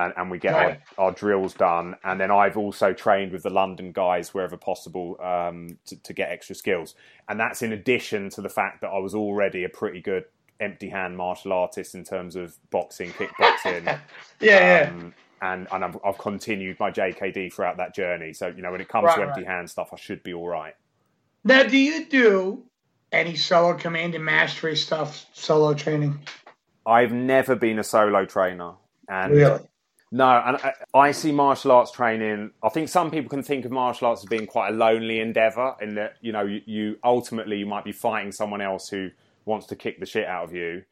[0.00, 0.80] and, and we get right.
[0.98, 1.96] our, our, drills done.
[2.04, 6.30] And then I've also trained with the London guys wherever possible um, to, to, get
[6.30, 6.94] extra skills.
[7.28, 10.24] And that's in addition to the fact that I was already a pretty good
[10.60, 13.84] empty hand martial artist in terms of boxing, kickboxing.
[14.40, 15.10] yeah, um, yeah
[15.42, 18.32] and and I've, I've, continued my JKD throughout that journey.
[18.32, 19.50] So you know, when it comes right, to empty right.
[19.50, 20.74] hand stuff, I should be all right.
[21.44, 22.62] Now, do you do
[23.12, 26.20] any solo command and mastery stuff, solo training?
[26.84, 28.72] I've never been a solo trainer,
[29.08, 29.60] and really.
[30.12, 32.50] No, and I, I, see martial arts training.
[32.64, 35.76] I think some people can think of martial arts as being quite a lonely endeavor,
[35.80, 39.10] in that you know you, you ultimately you might be fighting someone else who
[39.44, 40.82] wants to kick the shit out of you,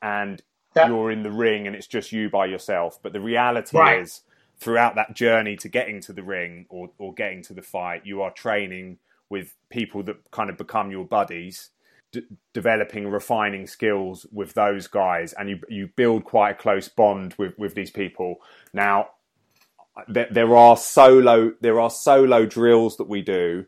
[0.00, 0.42] and
[0.76, 2.98] you're in the ring and it's just you by yourself.
[3.02, 4.00] But the reality right.
[4.00, 4.20] is,
[4.58, 8.22] throughout that journey to getting to the ring or, or getting to the fight, you
[8.22, 8.98] are training
[9.30, 11.70] with people that kind of become your buddies,
[12.12, 17.34] d- developing, refining skills with those guys, and you you build quite a close bond
[17.38, 18.36] with with these people.
[18.72, 19.10] Now,
[20.06, 23.66] there, there are solo there are solo drills that we do.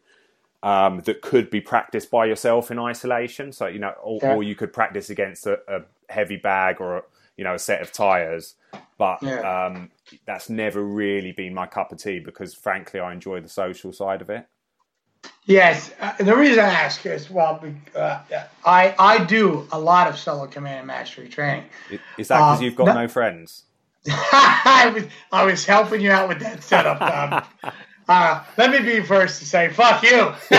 [0.62, 3.50] Um, that could be practiced by yourself in isolation.
[3.50, 4.34] So you know, or, yeah.
[4.34, 7.02] or you could practice against a, a, heavy bag or a,
[7.38, 8.56] you know a set of tires.
[8.98, 9.66] But yeah.
[9.66, 9.90] um,
[10.26, 14.20] that's never really been my cup of tea because, frankly, I enjoy the social side
[14.20, 14.46] of it.
[15.46, 17.60] Yes, uh, the reason I ask is well,
[17.96, 18.20] uh,
[18.64, 21.64] I I do a lot of solo command and mastery training.
[22.16, 23.64] Is that because um, you've got no, no friends?
[24.08, 27.02] I was I was helping you out with that setup.
[27.02, 27.72] Um,
[28.08, 30.32] uh, let me be first to say fuck you.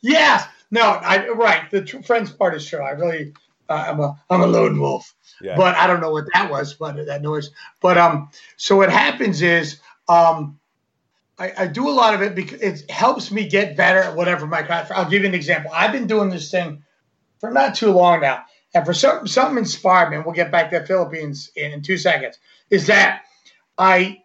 [0.00, 1.70] yes, no, I right.
[1.70, 2.80] The tr- friends part is true.
[2.80, 3.34] I really,
[3.68, 5.14] uh, I'm a I'm a lone wolf.
[5.42, 5.56] Yeah.
[5.56, 7.50] But I don't know what that was, but that noise.
[7.82, 10.59] But um, so what happens is um,
[11.40, 14.46] I, I do a lot of it because it helps me get better at whatever
[14.46, 14.92] my craft.
[14.92, 15.70] I'll give you an example.
[15.74, 16.84] I've been doing this thing
[17.38, 20.16] for not too long now, and for some something inspired me.
[20.16, 22.38] And we'll get back to the Philippines in, in two seconds.
[22.68, 23.22] Is that
[23.78, 24.22] I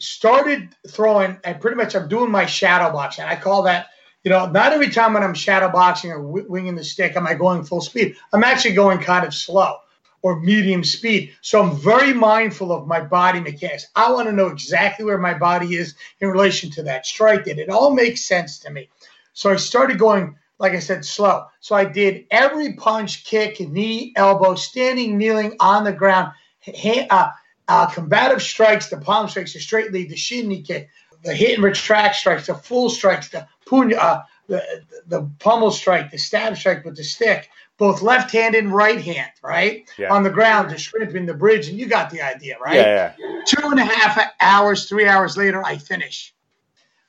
[0.00, 3.24] started throwing, and pretty much I'm doing my shadow boxing.
[3.24, 3.86] I call that
[4.24, 7.34] you know, not every time when I'm shadow boxing or winging the stick am I
[7.34, 8.16] going full speed.
[8.32, 9.76] I'm actually going kind of slow
[10.22, 11.34] or medium speed.
[11.40, 13.86] So I'm very mindful of my body mechanics.
[13.94, 17.44] I want to know exactly where my body is in relation to that strike.
[17.44, 18.88] That it all makes sense to me.
[19.32, 21.46] So I started going, like I said, slow.
[21.60, 27.30] So I did every punch, kick, knee, elbow, standing, kneeling on the ground, hand, uh,
[27.68, 30.88] uh, combative strikes, the palm strikes, the straight lead, the shin knee kick,
[31.22, 36.10] the hit and retract strikes, the full strikes, the punyo, uh, the, the pummel strike,
[36.10, 39.88] the stab strike with the stick, both left hand and right hand, right?
[39.96, 40.12] Yeah.
[40.12, 42.76] On the ground, the shrimp in the bridge, and you got the idea, right?
[42.76, 43.42] Yeah, yeah.
[43.46, 46.34] Two and a half hours, three hours later, I finish,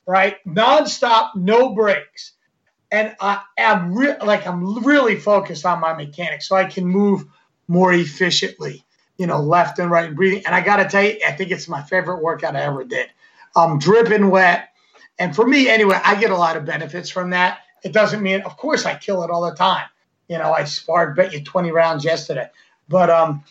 [0.05, 0.37] right?
[0.45, 2.33] Nonstop, no breaks.
[2.91, 7.25] And I am re- like I'm really focused on my mechanics, so I can move
[7.67, 8.83] more efficiently,
[9.17, 10.43] you know, left and right and breathing.
[10.45, 13.07] And I got to tell you, I think it's my favorite workout I ever did.
[13.55, 14.68] I'm dripping wet,
[15.19, 17.59] and for me, anyway, I get a lot of benefits from that.
[17.83, 19.85] It doesn't mean, of course, I kill it all the time.
[20.27, 22.49] You know, I sparred, bet you 20 rounds yesterday.
[22.87, 23.43] But, um,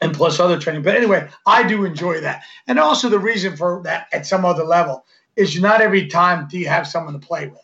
[0.00, 0.82] and plus other training.
[0.82, 2.42] But anyway, I do enjoy that.
[2.66, 5.04] And also the reason for that at some other level
[5.36, 7.60] is not every time do you have someone to play with.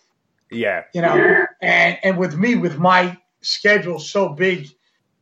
[0.51, 0.85] Yeah.
[0.95, 4.69] You know, and, and with me, with my schedule so big,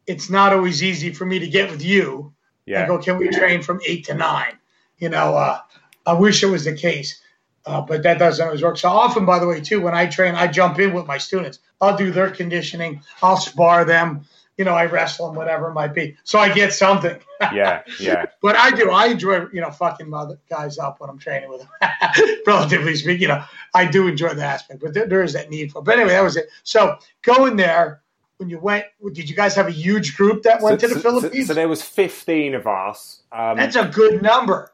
[0.07, 2.33] it's not always easy for me to get with you
[2.67, 2.81] yeah.
[2.81, 4.59] and go, can we train from eight to nine?
[4.99, 5.61] You know, uh,
[6.07, 7.21] I wish it was the case.
[7.69, 8.79] Uh, but that doesn't always work.
[8.79, 11.59] So often, by the way, too, when I train, I jump in with my students.
[11.83, 13.03] I'll do their conditioning.
[13.23, 14.25] I'll spar them.
[14.57, 16.17] You know, I wrestle them, whatever it might be.
[16.25, 17.21] So I get something.
[17.53, 18.25] yeah, yeah.
[18.41, 18.91] But I do.
[18.91, 22.33] I enjoy, you know, fucking other guys up when I'm training with them.
[22.47, 24.81] Relatively speaking, you know, I do enjoy the aspect.
[24.81, 25.81] But there, there is that need for.
[25.81, 25.85] It.
[25.85, 26.49] But anyway, that was it.
[26.63, 28.01] So going there
[28.39, 31.01] when you went, did you guys have a huge group that went so, to the
[31.01, 31.49] so, Philippines?
[31.49, 33.23] So, so, there was 15 of us.
[33.31, 34.73] Um, That's a good number.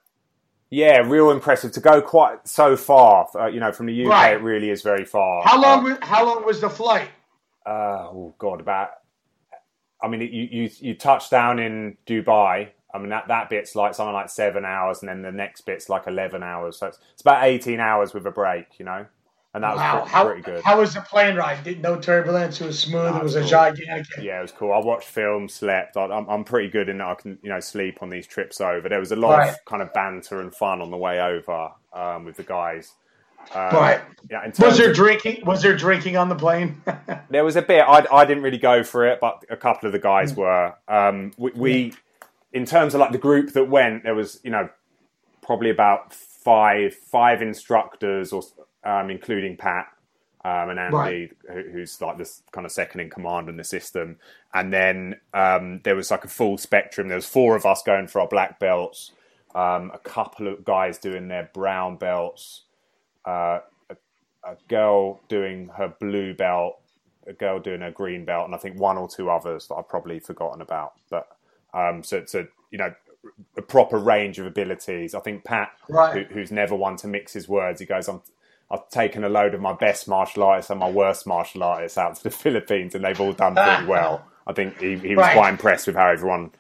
[0.75, 3.29] Yeah, real impressive to go quite so far.
[3.33, 4.35] Uh, you know, from the UK, right.
[4.35, 5.45] it really is very far.
[5.45, 5.93] How long?
[5.93, 7.11] Uh, how long was the flight?
[7.65, 8.91] Uh, oh God, about.
[10.03, 12.71] I mean, you you you touched down in Dubai.
[12.93, 15.89] I mean, that, that bit's like something like seven hours, and then the next bit's
[15.89, 16.79] like eleven hours.
[16.79, 18.67] So it's, it's about eighteen hours with a break.
[18.79, 19.07] You know
[19.55, 20.01] and that wow.
[20.01, 20.65] was pretty, how, pretty, good.
[20.65, 21.63] How was the plane ride?
[21.63, 22.61] Did no turbulence?
[22.61, 23.15] It was smooth.
[23.15, 23.45] It was cool.
[23.45, 24.19] a gigantic.
[24.21, 24.73] Yeah, it was cool.
[24.73, 25.97] I watched films, slept.
[25.97, 27.07] I, am I'm pretty good in that.
[27.07, 28.89] I can you know sleep on these trips over.
[28.89, 29.51] There was a lot right.
[29.51, 32.95] of kind of banter and fun on the way over um, with the guys.
[33.55, 34.01] Um, right.
[34.29, 34.51] Yeah.
[34.59, 35.45] Was there of, drinking?
[35.47, 36.83] Was there drinking on the plane?
[37.31, 37.83] there was a bit.
[37.87, 40.39] I, I didn't really go for it, but a couple of the guys mm.
[40.39, 40.75] were.
[40.89, 41.95] Um, we, we,
[42.53, 44.69] in terms of like the group that went, there was you know
[45.43, 48.43] probably about five five instructors or
[48.85, 49.89] um, including Pat
[50.45, 51.67] um, and Andy, right.
[51.73, 54.19] who's like this kind of second in command in the system.
[54.53, 57.09] And then um, there was like a full spectrum.
[57.09, 59.13] There was four of us going for our black belts,
[59.55, 62.65] um, a couple of guys doing their brown belts,
[63.25, 63.97] uh, a,
[64.45, 66.79] a, girl doing her blue belt,
[67.27, 69.89] a girl doing her green belt, and I think one or two others that I've
[69.89, 70.93] probably forgotten about.
[71.09, 71.29] But
[71.73, 72.93] um, so it's a you know
[73.57, 75.15] a proper range of abilities.
[75.15, 76.27] I think Pat, right.
[76.27, 78.21] who, who's never one to mix his words, he goes, "I'm
[78.71, 82.17] I've taken a load of my best martial artists and my worst martial artists out
[82.17, 84.25] to the Philippines, and they've all done pretty well.
[84.47, 85.37] I think he, he was right.
[85.37, 86.51] quite impressed with how everyone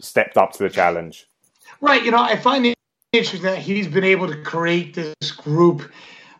[0.00, 1.26] stepped up to the challenge.
[1.80, 2.04] Right.
[2.04, 2.76] You know, I find it
[3.12, 5.90] interesting that he's been able to create this group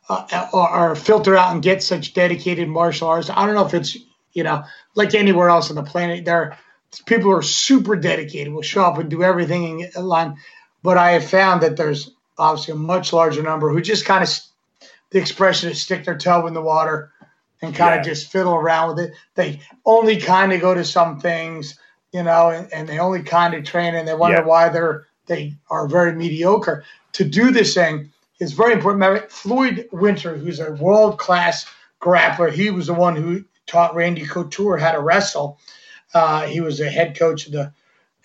[0.09, 3.33] uh, or, or, filter out and get such dedicated martial artists.
[3.35, 3.97] I don't know if it's,
[4.33, 6.59] you know, like anywhere else on the planet, there
[7.07, 10.37] people are super dedicated, will show up and do everything in line.
[10.83, 14.29] But I have found that there's obviously a much larger number who just kind of
[15.11, 17.13] the expression is stick their toe in the water
[17.63, 18.01] and kind yeah.
[18.01, 19.15] of just fiddle around with it.
[19.35, 21.79] They only kind of go to some things,
[22.13, 24.47] you know, and, and they only kind of train and they wonder yeah.
[24.47, 26.85] why they're they are very mediocre.
[27.13, 29.03] To do this thing is very important.
[29.03, 31.67] Remember, Floyd Winter, who's a world class
[32.01, 35.59] grappler, he was the one who taught Randy Couture how to wrestle.
[36.15, 37.73] Uh, he was the head coach of the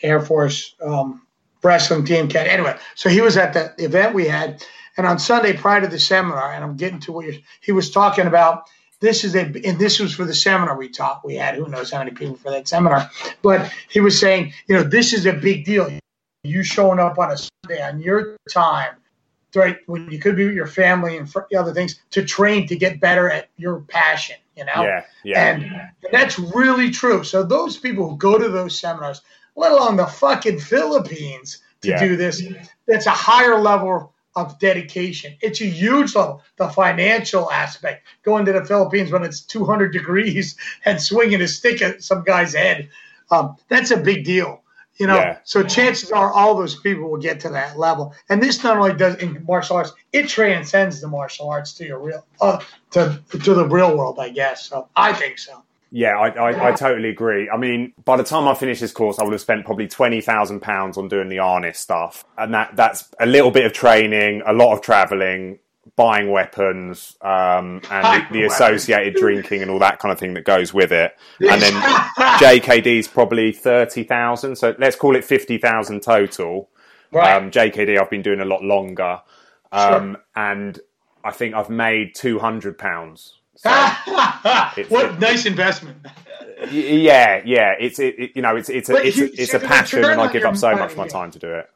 [0.01, 1.21] Air Force um,
[1.61, 2.27] wrestling team.
[2.27, 2.47] Cat.
[2.47, 4.63] Anyway, so he was at the event we had,
[4.97, 7.25] and on Sunday prior to the seminar, and I'm getting to what
[7.61, 8.69] he was talking about.
[9.01, 11.25] This is a, and this was for the seminar we taught.
[11.25, 13.09] We had who knows how many people for that seminar,
[13.41, 15.91] but he was saying, you know, this is a big deal.
[16.43, 18.95] You showing up on a Sunday on your time,
[19.53, 22.99] right when you could be with your family and other things to train to get
[22.99, 24.37] better at your passion.
[24.55, 27.25] You know, yeah, yeah, and, and that's really true.
[27.25, 29.21] So those people who go to those seminars,
[29.57, 31.99] let alone the fucking Philippines, to yeah.
[31.99, 32.41] do this,
[32.87, 35.35] that's a higher level of dedication.
[35.41, 36.41] It's a huge level.
[36.57, 41.81] The financial aspect, going to the Philippines when it's 200 degrees and swinging a stick
[41.81, 42.89] at some guy's head,
[43.31, 44.61] um, that's a big deal.
[44.97, 45.39] You know, yeah.
[45.43, 48.13] so chances are all those people will get to that level.
[48.29, 51.99] And this not only does in martial arts, it transcends the martial arts to your
[51.99, 54.67] real, uh, to to the real world, I guess.
[54.67, 55.63] So I think so.
[55.91, 57.49] Yeah, I, I, I, totally agree.
[57.49, 60.19] I mean, by the time I finish this course, I would have spent probably twenty
[60.19, 64.41] thousand pounds on doing the Arnis stuff, and that that's a little bit of training,
[64.45, 65.59] a lot of traveling,
[65.95, 70.43] buying weapons um, and the, the, associated drinking and all that kind of thing that
[70.43, 71.15] goes with it.
[71.39, 71.73] And then
[72.17, 74.55] JKD's probably 30,000.
[74.55, 76.69] So let's call it 50,000 total.
[77.11, 77.35] Right.
[77.35, 79.21] Um, JKD, I've been doing a lot longer.
[79.71, 80.23] Um, sure.
[80.35, 80.79] And
[81.23, 83.39] I think I've made 200 pounds.
[83.55, 83.69] So
[84.89, 85.97] what nice investment.
[86.71, 87.73] Yeah, yeah.
[87.79, 90.31] It's, it, it, you know, it's, it's a, it's, a, it's a passion and I
[90.31, 91.69] give up so much of my time to do it.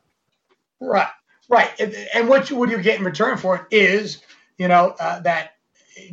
[0.79, 1.07] Right.
[1.49, 1.67] Right,
[2.13, 4.21] and what you what you get in return for it is,
[4.59, 5.53] you know, uh, that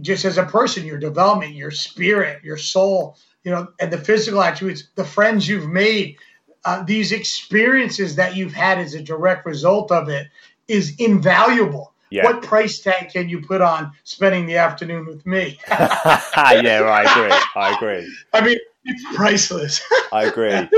[0.01, 4.43] just as a person, your development, your spirit, your soul, you know, and the physical
[4.43, 6.17] attributes, the friends you've made,
[6.65, 10.27] uh, these experiences that you've had as a direct result of it
[10.69, 11.93] is invaluable.
[12.11, 12.25] Yeah.
[12.25, 15.59] What price tag can you put on spending the afternoon with me?
[15.69, 17.39] yeah, I agree.
[17.57, 18.17] I agree.
[18.33, 19.83] I mean, it's priceless.
[20.13, 20.69] I agree.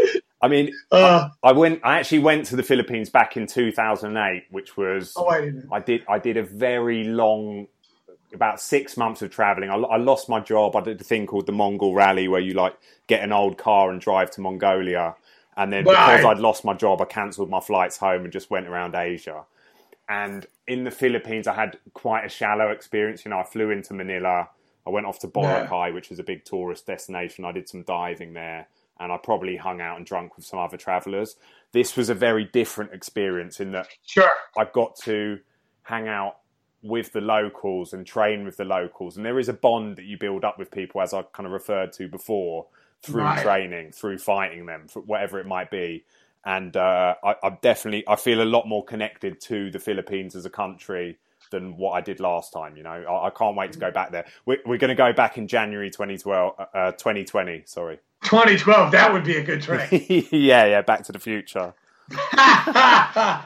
[0.41, 1.81] I mean, uh, I, I, went.
[1.85, 5.13] I actually went to the Philippines back in 2008, which was.
[5.17, 5.69] Oh, I didn't.
[5.71, 6.05] I did.
[6.09, 7.67] I did a very long,
[8.33, 9.71] about six months of traveling.
[9.71, 10.77] I, I, lost my job.
[10.77, 13.91] I did a thing called the Mongol Rally, where you like get an old car
[13.91, 15.15] and drive to Mongolia.
[15.57, 18.69] And then because I'd lost my job, I cancelled my flights home and just went
[18.69, 19.45] around Asia.
[20.09, 23.25] And in the Philippines, I had quite a shallow experience.
[23.25, 24.49] You know, I flew into Manila.
[24.87, 25.95] I went off to Boracay, yeah.
[25.95, 27.45] which is a big tourist destination.
[27.45, 28.69] I did some diving there
[29.01, 31.37] and I probably hung out and drunk with some other travellers.
[31.73, 34.31] This was a very different experience in that sure.
[34.57, 35.39] I got to
[35.83, 36.39] hang out
[36.83, 40.17] with the locals and train with the locals, and there is a bond that you
[40.17, 42.67] build up with people, as I kind of referred to before,
[43.03, 43.43] through right.
[43.43, 46.05] training, through fighting them, for whatever it might be.
[46.49, 50.51] And uh, I, definitely I feel a lot more connected to the Philippines as a
[50.51, 51.19] country
[51.51, 52.75] than what I did last time.
[52.75, 54.25] You know, I, I can't wait to go back there.
[54.47, 57.65] We're, we're going to go back in January 2012, uh, 2020.
[57.67, 57.99] Sorry.
[58.23, 59.89] 2012, that would be a good trip.
[59.93, 61.75] yeah, yeah, Back to the Future.
[62.35, 63.45] right,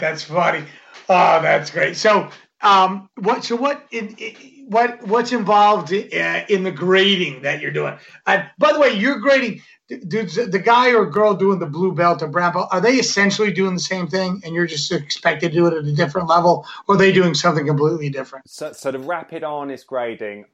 [0.00, 0.64] that's funny.
[1.08, 1.96] Oh, that's great.
[1.96, 2.30] So,
[2.62, 3.44] um, what?
[3.44, 3.86] So what?
[3.92, 5.06] In, in, what?
[5.06, 7.96] What's involved in, uh, in the grading that you're doing?
[8.26, 9.62] Uh, by the way, you're grading.
[9.88, 13.50] Dude, the guy or girl doing the blue belt or brown belt, are they essentially
[13.50, 16.66] doing the same thing, and you're just expected to do it at a different level,
[16.86, 18.46] or are they doing something completely different?
[18.46, 20.44] So, so the rapid Arnis grading,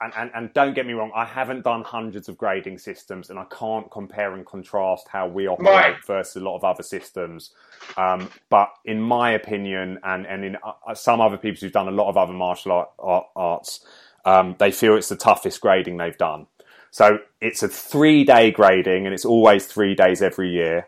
[0.00, 3.38] and, and, and, don't get me wrong, I haven't done hundreds of grading systems, and
[3.38, 6.04] I can't compare and contrast how we operate right.
[6.06, 7.50] versus a lot of other systems.
[7.96, 11.92] Um, but in my opinion, and and in uh, some other people who've done a
[11.92, 13.84] lot of other martial art, art, arts,
[14.24, 16.46] um, they feel it's the toughest grading they've done.
[16.94, 20.86] So it's a three day grading, and it's always three days every year.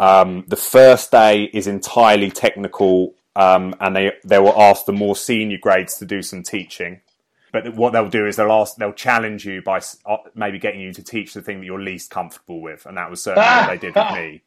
[0.00, 5.14] Um, the first day is entirely technical, um, and they they will ask the more
[5.14, 7.02] senior grades to do some teaching.
[7.52, 10.94] But what they'll do is they'll ask, they'll challenge you by uh, maybe getting you
[10.94, 13.76] to teach the thing that you're least comfortable with, and that was certainly what they
[13.76, 14.40] did with me.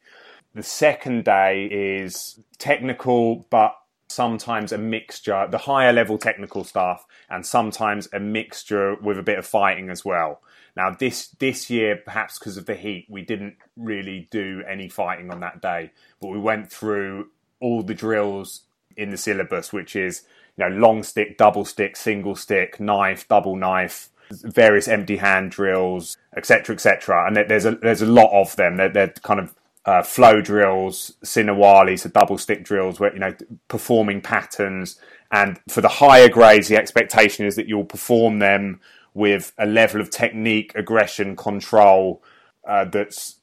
[0.56, 3.76] The second day is technical, but
[4.08, 9.38] sometimes a mixture, the higher level technical stuff, and sometimes a mixture with a bit
[9.38, 10.40] of fighting as well.
[10.76, 15.30] Now, this this year, perhaps because of the heat, we didn't really do any fighting
[15.30, 18.62] on that day, but we went through all the drills
[18.96, 20.24] in the syllabus, which is
[20.56, 26.16] you know, long stick, double stick, single stick, knife, double knife, various empty hand drills,
[26.36, 27.26] etc., etc.
[27.26, 28.76] And there's a there's a lot of them.
[28.76, 29.54] They're, they're kind of
[29.86, 33.34] uh, flow drills, sinawali, so double stick drills, where you know
[33.68, 35.00] performing patterns.
[35.32, 38.80] And for the higher grades, the expectation is that you'll perform them
[39.16, 42.22] with a level of technique, aggression, control
[42.68, 43.36] uh, that's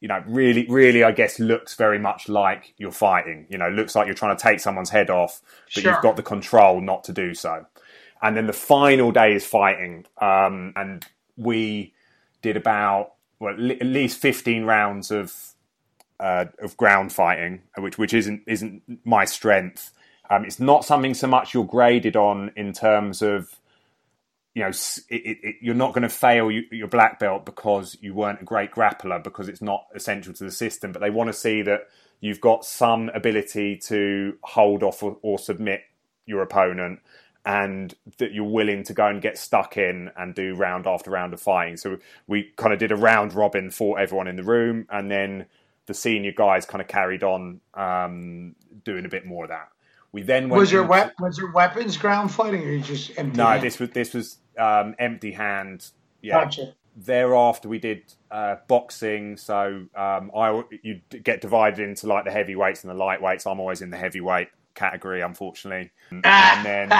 [0.00, 3.46] you know, really, really, I guess, looks very much like you're fighting.
[3.48, 5.40] You know, looks like you're trying to take someone's head off,
[5.74, 5.92] but sure.
[5.92, 7.64] you've got the control not to do so.
[8.20, 11.06] And then the final day is fighting, um, and
[11.38, 11.94] we
[12.42, 15.34] did about well, at least fifteen rounds of
[16.20, 19.90] uh, of ground fighting, which which isn't isn't my strength.
[20.28, 23.58] Um, it's not something so much you're graded on in terms of
[24.54, 28.40] you know, it, it, you're not going to fail your black belt because you weren't
[28.40, 30.92] a great grappler because it's not essential to the system.
[30.92, 31.88] But they want to see that
[32.20, 35.82] you've got some ability to hold off or, or submit
[36.24, 37.00] your opponent
[37.44, 41.34] and that you're willing to go and get stuck in and do round after round
[41.34, 41.76] of fighting.
[41.76, 45.46] So we kind of did a round robin for everyone in the room, and then
[45.86, 49.68] the senior guys kind of carried on um, doing a bit more of that.
[50.10, 53.36] We then was your we- was your weapons ground fighting or you just empty?
[53.36, 53.62] No, hand?
[53.62, 55.90] this was this was um, empty hand.
[56.22, 56.44] Yeah.
[56.44, 56.74] Gotcha.
[56.96, 59.36] thereafter we did uh, boxing.
[59.36, 63.50] So um, I you get divided into like the heavyweights and the lightweights.
[63.50, 65.90] I'm always in the heavyweight category, unfortunately.
[66.10, 66.92] and then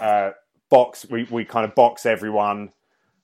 [0.00, 0.30] uh,
[0.70, 2.72] box, we we kind of box everyone,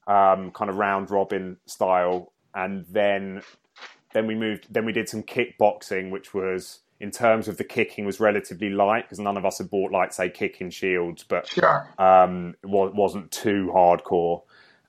[0.06, 3.42] um, kind of round robin style, and then
[4.12, 4.66] then we moved.
[4.70, 9.04] Then we did some kickboxing, which was in terms of the kicking was relatively light
[9.04, 11.92] because none of us had bought like say kicking shields, but sure.
[11.98, 14.42] um, it wasn't too hardcore.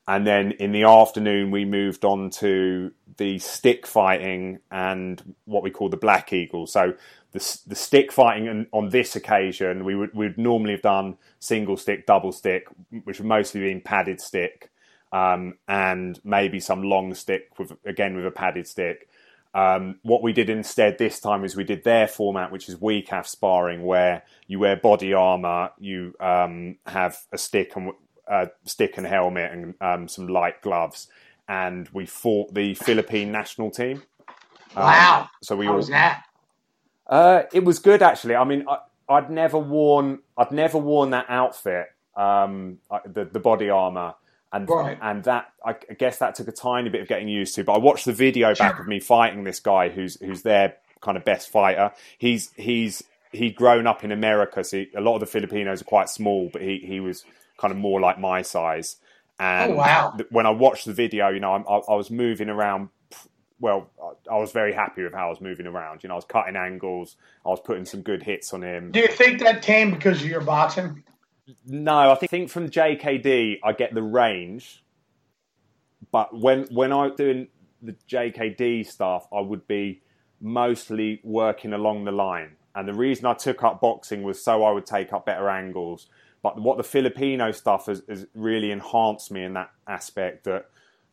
[0.08, 5.70] And then in the afternoon, we moved on to the stick fighting and what we
[5.70, 6.66] call the Black Eagle.
[6.66, 6.94] So
[7.32, 12.06] the, the stick fighting on this occasion, we would we'd normally have done single stick,
[12.06, 12.66] double stick,
[13.04, 14.70] which would mostly been padded stick,
[15.12, 19.08] um, and maybe some long stick with again with a padded stick.
[19.52, 23.26] Um, what we did instead this time is we did their format, which is WEKAF
[23.26, 27.92] sparring, where you wear body armor, you um, have a stick and
[28.30, 31.08] uh, stick and helmet, and um, some light gloves,
[31.48, 34.04] and we fought the Philippine national team.
[34.76, 35.28] Um, wow!
[35.42, 36.22] So we How all, was that?
[37.08, 38.36] Uh, it was good actually.
[38.36, 38.78] I mean, I,
[39.20, 44.14] would never worn I'd never worn that outfit, um, the the body armor
[44.52, 44.98] and right.
[45.00, 47.64] and that I guess that took a tiny bit of getting used to.
[47.64, 48.82] But I watched the video back sure.
[48.82, 51.92] of me fighting this guy who's who's their kind of best fighter.
[52.18, 55.84] He's he's he'd grown up in America, so he, a lot of the Filipinos are
[55.84, 57.24] quite small, but he he was
[57.58, 58.96] kind of more like my size.
[59.38, 60.16] Oh, and oh, wow.
[60.30, 62.90] when I watched the video, you know, I, I was moving around
[63.60, 63.90] well,
[64.30, 66.02] I was very happy with how I was moving around.
[66.02, 67.16] You know, I was cutting angles.
[67.44, 68.90] I was putting some good hits on him.
[68.90, 71.04] Do you think that came because of your boxing?
[71.66, 74.82] No, I think from JKD I get the range,
[76.10, 77.48] but when when I'm doing
[77.82, 80.02] the JKD stuff, I would be
[80.40, 82.56] mostly working along the line.
[82.74, 86.06] And the reason I took up boxing was so I would take up better angles.
[86.42, 90.70] But what the Filipino stuff has, has really enhanced me in that aspect that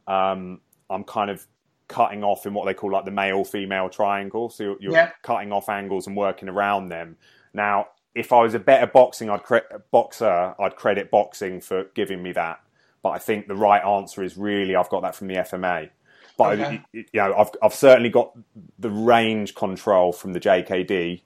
[0.08, 1.46] um, I'm kind of
[1.88, 4.50] cutting off in what they call like the male female triangle.
[4.50, 5.12] So you're, you're yeah.
[5.24, 7.18] cutting off angles and working around them.
[7.54, 7.88] Now,
[8.18, 12.32] if I was a better boxing, I'd cre- boxer, I'd credit boxing for giving me
[12.34, 12.60] that.
[13.04, 15.92] But I think the right answer is really I've got that from the FMA.
[16.36, 16.82] But okay.
[16.92, 18.38] you know, I've I've certainly got
[18.78, 21.22] the range control from the JKD,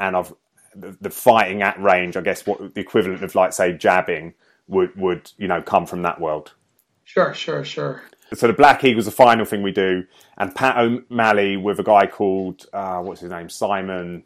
[0.00, 0.32] and I've
[0.74, 2.16] the, the fighting at range.
[2.16, 4.34] I guess what the equivalent of like say jabbing
[4.66, 6.54] would would you know come from that world.
[7.04, 8.02] Sure, sure, sure.
[8.34, 10.04] So the Black Eagle's the final thing we do,
[10.36, 14.24] and Pat O'Malley with a guy called uh, what's his name, Simon.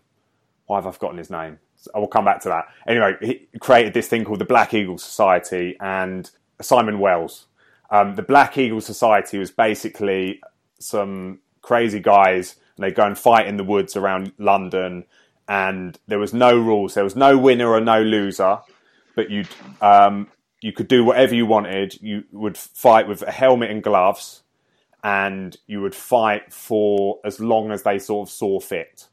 [0.67, 1.59] Why have I forgotten his name?
[1.95, 2.67] I will come back to that.
[2.87, 6.31] Anyway, he created this thing called the Black Eagle Society, and
[6.61, 7.47] Simon Wells.
[7.91, 10.41] Um, the Black Eagle Society was basically
[10.79, 15.05] some crazy guys, and they go and fight in the woods around London,
[15.49, 16.95] and there was no rules.
[16.95, 18.59] There was no winner or no loser,
[19.15, 19.45] but you
[19.81, 20.29] um,
[20.61, 22.01] you could do whatever you wanted.
[22.01, 24.43] You would fight with a helmet and gloves,
[25.03, 29.09] and you would fight for as long as they sort of saw fit.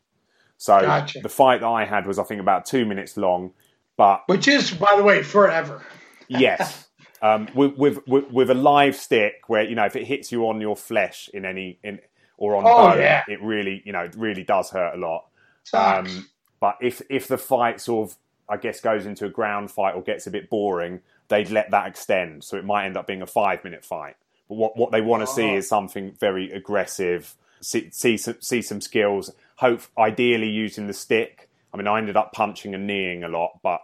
[0.60, 1.20] So gotcha.
[1.22, 3.54] the fight that I had was, I think, about two minutes long,
[3.96, 5.82] but which is, by the way, forever.
[6.28, 6.90] yes,
[7.22, 10.50] um, with, with, with with a live stick where you know if it hits you
[10.50, 12.00] on your flesh in any in
[12.36, 13.24] or on oh, bone, yeah.
[13.30, 15.28] it really you know it really does hurt a lot.
[15.74, 16.28] Um,
[16.60, 18.18] but if if the fight sort of
[18.50, 21.00] I guess goes into a ground fight or gets a bit boring,
[21.30, 24.18] they'd let that extend, so it might end up being a five minute fight.
[24.50, 25.34] But what what they want to oh.
[25.34, 27.34] see is something very aggressive.
[27.62, 29.32] See, see some see some skills.
[29.58, 31.50] Hope ideally using the stick.
[31.74, 33.82] I mean, I ended up punching and kneeing a lot, but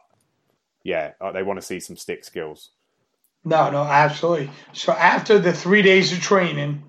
[0.83, 2.69] yeah, uh, they want to see some stick skills.
[3.43, 4.49] No, no, absolutely.
[4.73, 6.83] So after the three days of training,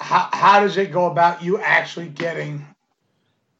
[0.00, 2.66] how how does it go about you actually getting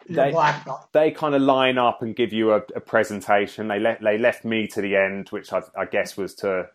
[0.08, 0.88] they, black belt?
[0.92, 3.68] They kind of line up and give you a, a presentation.
[3.68, 6.68] They let they left me to the end, which I, I, guess was to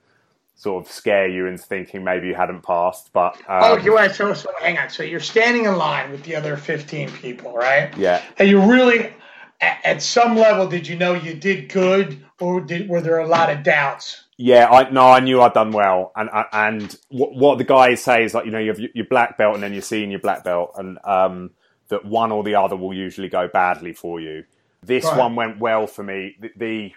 [0.56, 3.12] sort of scare you into thinking maybe you hadn't passed.
[3.14, 4.90] But um, oh, you want to so hang on.
[4.90, 7.96] So you're standing in line with the other 15 people, right?
[7.98, 8.22] Yeah.
[8.38, 9.14] And you really,
[9.60, 13.28] at, at some level, did you know you did good, or did, were there a
[13.28, 14.24] lot of doubts?
[14.38, 18.24] Yeah, I no, I knew I'd done well, and and what, what the guys say
[18.24, 20.44] is like you know you have your black belt and then you're seeing your black
[20.44, 21.52] belt, and um,
[21.90, 24.44] that one or the other will usually go badly for you.
[24.82, 25.18] This right.
[25.18, 26.38] one went well for me.
[26.40, 26.94] The, the,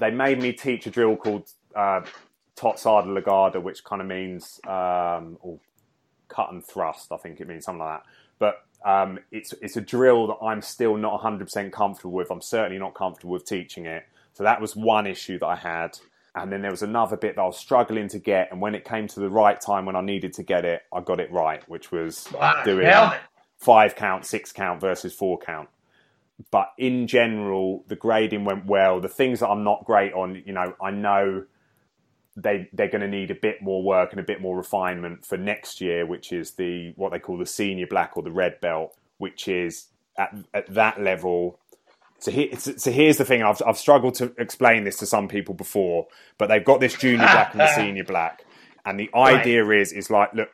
[0.00, 2.00] they made me teach a drill called uh,
[2.56, 5.58] Totsada Lagada, which kind of means um, or
[6.28, 7.12] cut and thrust.
[7.12, 8.06] I think it means something like that.
[8.38, 12.30] But um, it's it's a drill that I'm still not 100% comfortable with.
[12.30, 14.04] I'm certainly not comfortable with teaching it.
[14.34, 15.98] So that was one issue that I had.
[16.34, 18.52] And then there was another bit that I was struggling to get.
[18.52, 21.00] And when it came to the right time when I needed to get it, I
[21.00, 22.84] got it right, which was wow, doing
[23.56, 25.70] five count, six count versus four count.
[26.50, 29.00] But in general, the grading went well.
[29.00, 31.44] The things that I'm not great on, you know, I know
[32.36, 35.38] they they're going to need a bit more work and a bit more refinement for
[35.38, 38.94] next year, which is the what they call the senior black or the red belt,
[39.18, 39.86] which is
[40.18, 41.58] at at that level.
[42.18, 43.42] So, here, so here's the thing.
[43.42, 46.06] I've I've struggled to explain this to some people before,
[46.38, 48.44] but they've got this junior black and the senior black,
[48.84, 49.80] and the idea right.
[49.80, 50.50] is is like, look,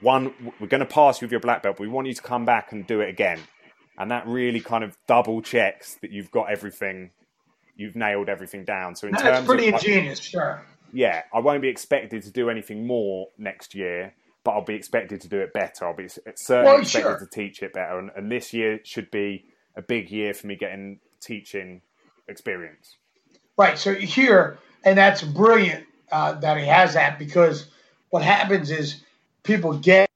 [0.00, 2.22] one, we're going to pass you with your black belt, but we want you to
[2.22, 3.40] come back and do it again,
[3.98, 7.10] and that really kind of double checks that you've got everything,
[7.76, 8.94] you've nailed everything down.
[8.94, 10.64] So in That's terms, pretty of, ingenious, sure
[10.96, 15.20] yeah, I won't be expected to do anything more next year, but I'll be expected
[15.20, 15.84] to do it better.
[15.84, 17.18] I'll be certainly well, expected sure.
[17.18, 19.44] to teach it better, and, and, this year should be
[19.76, 21.82] a big year for me getting teaching
[22.28, 22.96] experience.
[23.58, 23.76] Right.
[23.76, 27.68] So here, and that's brilliant uh, that he has that because
[28.08, 29.02] what happens is
[29.42, 30.08] people get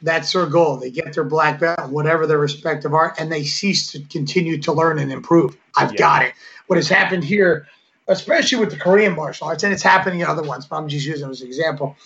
[0.00, 0.76] that's their goal.
[0.76, 4.72] They get their black belt, whatever their respective art, and they cease to continue to
[4.72, 5.56] learn and improve.
[5.76, 5.98] I've yeah.
[5.98, 6.34] got it.
[6.68, 7.66] What has happened here
[8.08, 11.06] especially with the Korean martial arts, and it's happening in other ones, but I'm just
[11.06, 11.96] using as an example,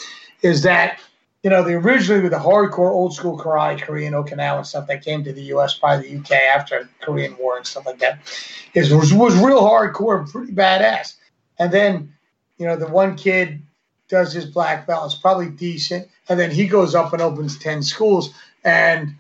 [0.43, 1.01] is that,
[1.43, 5.05] you know, the originally with the hardcore old school karate, Korean Okinawa and stuff that
[5.05, 8.21] came to the US, probably the UK after Korean War and stuff like that,
[8.75, 11.17] is was, was real hardcore and pretty badass.
[11.59, 12.15] And then,
[12.59, 13.63] you know, the one kid
[14.09, 17.83] does his black belt, it's probably decent, and then he goes up and opens 10
[17.83, 18.33] schools
[18.65, 19.15] and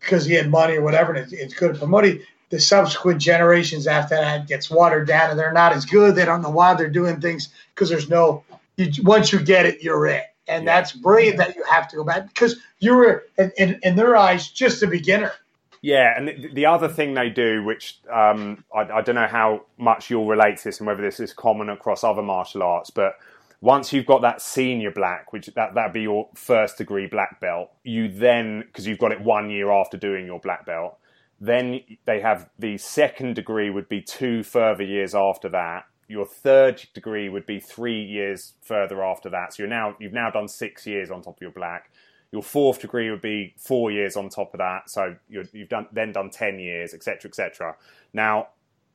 [0.00, 2.20] because he had money or whatever, and it's, it's good for money
[2.52, 6.14] the subsequent generations after that gets watered down and they're not as good.
[6.14, 8.44] They don't know why they're doing things because there's no.
[8.76, 10.76] You, once you get it, you're it, and yeah.
[10.76, 14.48] that's brilliant that you have to go back because you're in, in, in their eyes
[14.48, 15.32] just a beginner.
[15.80, 19.62] Yeah, and the, the other thing they do, which um, I, I, don't know how
[19.78, 23.14] much you'll relate to this and whether this is common across other martial arts, but
[23.62, 27.70] once you've got that senior black, which that that'd be your first degree black belt,
[27.82, 30.98] you then because you've got it one year after doing your black belt,
[31.42, 35.86] then they have the second degree would be two further years after that.
[36.06, 39.52] Your third degree would be three years further after that.
[39.52, 41.90] So you're now you've now done six years on top of your black.
[42.30, 44.88] Your fourth degree would be four years on top of that.
[44.88, 47.74] So you have done then done ten years, etc., etc.
[48.12, 48.50] Now,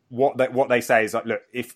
[0.07, 1.75] what they, what they say is like, look, if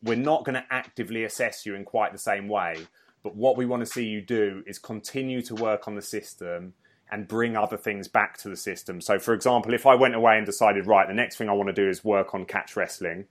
[0.00, 2.86] we're not going to actively assess you in quite the same way,
[3.24, 6.74] but what we want to see you do is continue to work on the system
[7.10, 9.00] and bring other things back to the system.
[9.00, 11.68] So, for example, if I went away and decided, right, the next thing I want
[11.68, 13.26] to do is work on catch wrestling,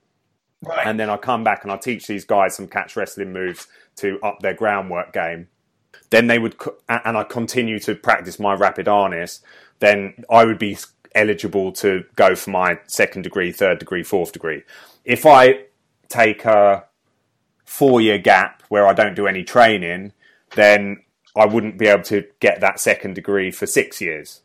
[0.61, 0.85] right.
[0.85, 3.67] and then I come back and I teach these guys some catch wrestling moves
[3.97, 5.47] to up their groundwork game,
[6.09, 6.55] then they would,
[6.87, 9.41] and I continue to practice my Rapid Arnis,
[9.79, 10.77] then I would be
[11.15, 14.63] eligible to go for my second degree, third degree, fourth degree.
[15.05, 15.65] If I
[16.09, 16.85] take a
[17.65, 20.13] four year gap where I don't do any training,
[20.55, 21.03] then
[21.35, 24.41] I wouldn't be able to get that second degree for six years.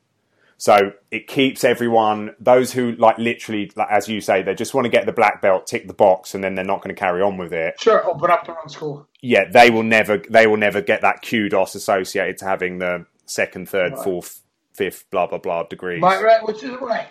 [0.61, 4.87] So it keeps everyone, those who like literally, like, as you say, they just want
[4.87, 7.23] to get the black belt, tick the box, and then they're not going to carry
[7.23, 7.81] on with it.
[7.81, 9.07] Sure, open up their own school.
[9.21, 13.69] Yeah, they will never, they will never get that kudos associated to having the second,
[13.69, 14.03] third, right.
[14.03, 14.43] fourth,
[14.75, 16.03] fifth, blah blah blah degrees.
[16.03, 17.07] Right, right, which is right.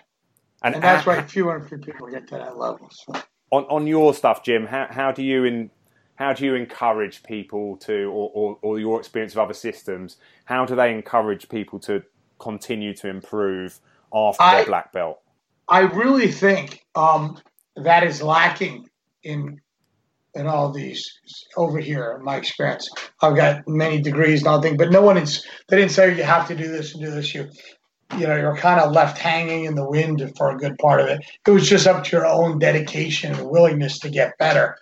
[0.61, 1.29] And, and that's right.
[1.29, 2.89] Fewer and fewer people get to that level.
[2.91, 3.13] So.
[3.51, 5.69] On on your stuff, Jim, how how do you in
[6.17, 10.65] how do you encourage people to, or, or, or, your experience of other systems, how
[10.65, 12.03] do they encourage people to
[12.39, 13.79] continue to improve
[14.13, 15.21] after I, their black belt?
[15.67, 17.37] I really think um,
[17.75, 18.89] that is lacking
[19.23, 19.61] in
[20.33, 21.19] in all these
[21.55, 22.15] over here.
[22.17, 22.89] In my experience,
[23.21, 25.45] I've got many degrees and all things, but no one is.
[25.67, 27.33] They didn't say you have to do this and do this.
[27.33, 27.49] You
[28.13, 31.07] you know you're kind of left hanging in the wind for a good part of
[31.07, 31.21] it.
[31.45, 34.77] It was just up to your own dedication and willingness to get better.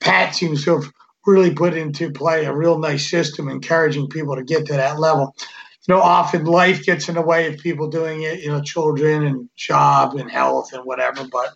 [0.00, 0.90] Pat seems to have
[1.26, 5.34] really put into play a real nice system, encouraging people to get to that level.
[5.86, 9.24] You know, often life gets in the way of people doing it, you know, children
[9.24, 11.26] and job and health and whatever.
[11.30, 11.54] But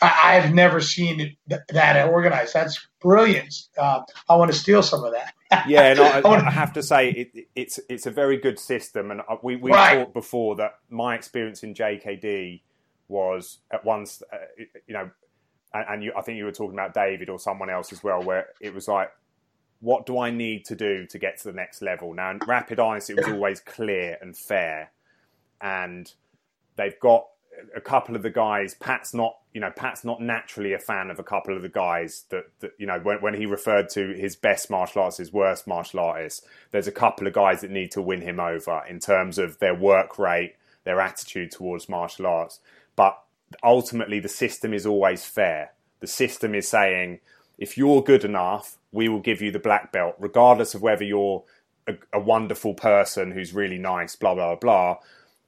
[0.00, 2.54] I, have never seen it th- that organized.
[2.54, 3.68] That's brilliant.
[3.78, 5.34] Uh, I want to steal some of that.
[5.68, 9.12] yeah, and I, I, I, have to say it, it's it's a very good system,
[9.12, 9.98] and uh, we we right.
[9.98, 12.62] talked before that my experience in JKD
[13.06, 14.36] was at once, uh,
[14.86, 15.10] you know,
[15.74, 18.22] and, and you, I think you were talking about David or someone else as well,
[18.22, 19.10] where it was like,
[19.80, 22.14] what do I need to do to get to the next level?
[22.14, 24.90] Now, in Rapid Arnis, it was always clear and fair,
[25.60, 26.10] and
[26.76, 27.26] they've got
[27.74, 28.74] a couple of the guys.
[28.74, 32.24] Pat's not, you know, Pat's not naturally a fan of a couple of the guys
[32.30, 35.66] that, that you know, when, when he referred to his best martial arts, his worst
[35.66, 36.46] martial artists.
[36.70, 39.74] There's a couple of guys that need to win him over in terms of their
[39.74, 42.60] work rate, their attitude towards martial arts.
[42.96, 43.18] But
[43.62, 45.72] ultimately the system is always fair.
[46.00, 47.20] The system is saying,
[47.58, 51.44] if you're good enough, we will give you the black belt, regardless of whether you're
[51.86, 54.98] a, a wonderful person who's really nice, blah, blah, blah.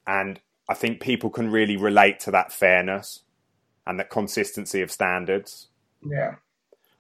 [0.07, 3.21] And I think people can really relate to that fairness
[3.87, 5.69] and that consistency of standards.
[6.03, 6.37] Yeah.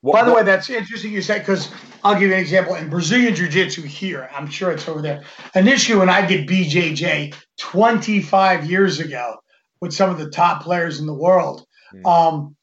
[0.03, 1.69] What, By the what, way, that's interesting you said because
[2.05, 2.77] I'll give you an example.
[2.77, 5.25] In Brazilian Jiu Jitsu here, I'm sure it's over there.
[5.55, 9.37] Initially, when I did BJJ 25 years ago
[9.81, 12.07] with some of the top players in the world, mm.
[12.07, 12.55] um,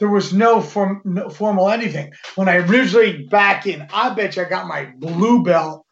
[0.00, 2.12] there was no, form, no formal anything.
[2.34, 5.86] When I originally back in, I bet you I got my blue belt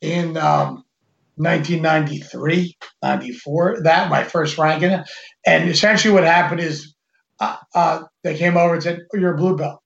[0.00, 0.83] in um,
[1.36, 3.80] 1993, 94.
[3.82, 5.02] That my first ranking,
[5.46, 6.94] and essentially what happened is
[7.40, 9.80] uh, uh, they came over and said, oh, "You're a blue belt."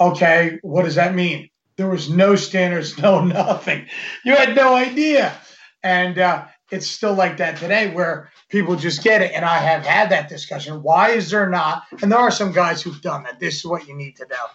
[0.00, 1.48] Okay, what does that mean?
[1.76, 3.86] There was no standards, no nothing.
[4.24, 5.36] You had no idea.
[5.82, 9.32] And uh, it's still like that today where people just get it.
[9.34, 10.82] And I have had that discussion.
[10.82, 11.84] Why is there not?
[12.02, 13.38] And there are some guys who've done that.
[13.38, 14.46] This is what you need to know.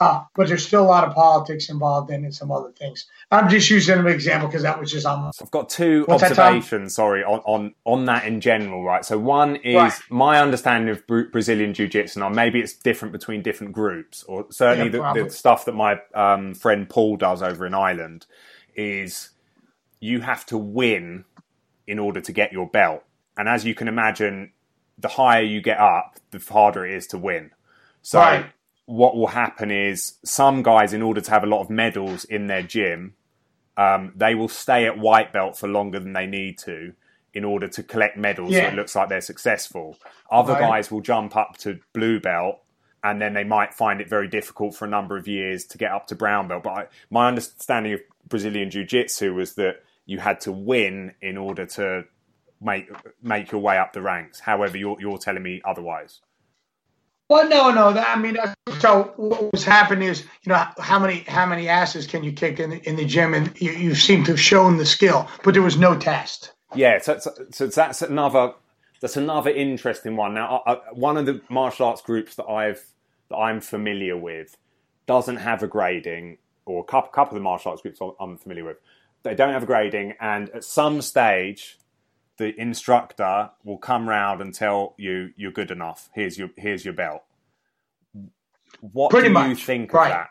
[0.00, 3.06] Uh, but there's still a lot of politics involved in and some other things.
[3.32, 5.32] I'm just using an example because that was just on.
[5.40, 6.94] I've got two What's observations.
[6.94, 9.04] Sorry, on, on on that in general, right?
[9.04, 9.92] So one is right.
[10.08, 12.20] my understanding of Brazilian jiu-jitsu.
[12.20, 16.00] Now, maybe it's different between different groups, or certainly yeah, the, the, stuff that my
[16.14, 18.26] um, friend Paul does over in Ireland
[18.76, 19.30] is
[19.98, 21.24] you have to win
[21.88, 23.02] in order to get your belt,
[23.36, 24.52] and as you can imagine,
[24.96, 27.50] the higher you get up, the harder it is to win.
[28.02, 28.20] So.
[28.20, 28.46] Right
[28.88, 32.46] what will happen is some guys, in order to have a lot of medals in
[32.46, 33.12] their gym,
[33.76, 36.94] um, they will stay at white belt for longer than they need to
[37.34, 38.62] in order to collect medals yeah.
[38.62, 39.98] so it looks like they're successful.
[40.30, 40.62] Other right.
[40.62, 42.60] guys will jump up to blue belt
[43.04, 45.92] and then they might find it very difficult for a number of years to get
[45.92, 46.62] up to brown belt.
[46.62, 51.36] But I, my understanding of Brazilian Jiu Jitsu was that you had to win in
[51.36, 52.04] order to
[52.58, 52.90] make
[53.22, 54.40] make your way up the ranks.
[54.40, 56.20] However, you're, you're telling me otherwise.
[57.28, 58.00] Well, no, no.
[58.00, 58.38] I mean,
[58.78, 62.58] so what was happening is, you know, how many how many asses can you kick
[62.58, 65.52] in the, in the gym, and you, you seem to have shown the skill, but
[65.52, 66.52] there was no test.
[66.74, 68.54] Yeah, so, so, so that's another
[69.00, 70.34] that's another interesting one.
[70.34, 72.82] Now, I, I, one of the martial arts groups that I've
[73.28, 74.56] that I'm familiar with
[75.06, 78.64] doesn't have a grading, or a couple, couple of the martial arts groups I'm familiar
[78.64, 78.78] with,
[79.22, 81.78] they don't have a grading, and at some stage
[82.38, 86.08] the instructor will come round and tell you you're good enough.
[86.14, 87.22] Here's your here's your belt.
[88.80, 89.48] What Pretty do much.
[89.48, 90.06] you think right.
[90.06, 90.30] of that?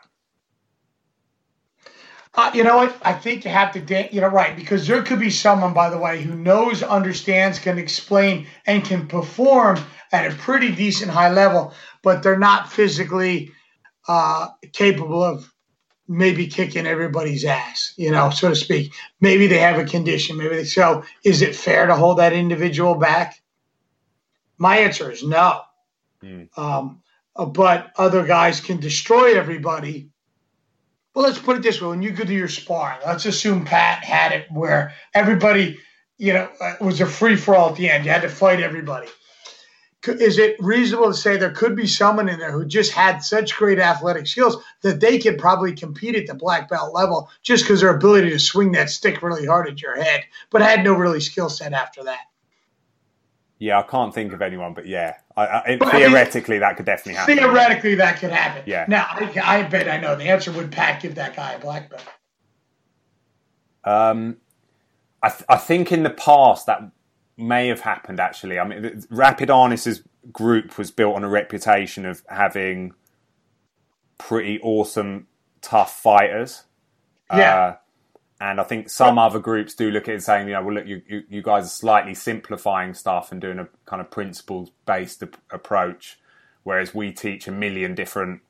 [2.34, 2.96] Uh, you know what?
[3.02, 5.90] I think you have to, da- you know, right, because there could be someone, by
[5.90, 9.78] the way, who knows, understands, can explain, and can perform
[10.12, 13.50] at a pretty decent high level, but they're not physically
[14.06, 15.52] uh, capable of
[16.08, 18.92] maybe kicking everybody's ass, you know, so to speak.
[19.20, 20.38] Maybe they have a condition.
[20.38, 21.04] Maybe they, so.
[21.22, 23.40] Is it fair to hold that individual back?
[24.56, 25.60] My answer is no.
[26.22, 26.48] Mm.
[26.58, 27.02] Um,
[27.36, 30.08] uh, but other guys can destroy everybody.
[31.14, 34.02] Well, let's put it this way: when you go to your sparring, let's assume Pat
[34.02, 35.78] had it where everybody,
[36.16, 38.04] you know, uh, was a free for all at the end.
[38.04, 39.08] You had to fight everybody
[40.08, 43.54] is it reasonable to say there could be someone in there who just had such
[43.56, 47.80] great athletic skills that they could probably compete at the black belt level just because
[47.80, 51.20] their ability to swing that stick really hard at your head, but had no really
[51.20, 52.20] skill set after that?
[53.58, 56.86] Yeah, I can't think of anyone, but yeah, I, I, theoretically I mean, that could
[56.86, 57.36] definitely happen.
[57.36, 58.62] Theoretically, that could happen.
[58.66, 58.84] Yeah.
[58.86, 60.52] Now, I, I, bet I know the answer.
[60.52, 62.04] Would Pat give that guy a black belt?
[63.82, 64.36] Um,
[65.22, 66.92] I, th- I think in the past that
[67.38, 68.58] may have happened actually.
[68.58, 72.92] I mean, Rapid Arnis's group was built on a reputation of having
[74.18, 75.28] pretty awesome,
[75.62, 76.64] tough fighters.
[77.32, 77.54] Yeah.
[77.56, 77.76] Uh,
[78.40, 80.74] and I think some other groups do look at it and saying, you know, well,
[80.74, 84.70] look, you, you, you guys are slightly simplifying stuff and doing a kind of principles
[84.86, 86.20] based approach,
[86.62, 88.42] whereas we teach a million different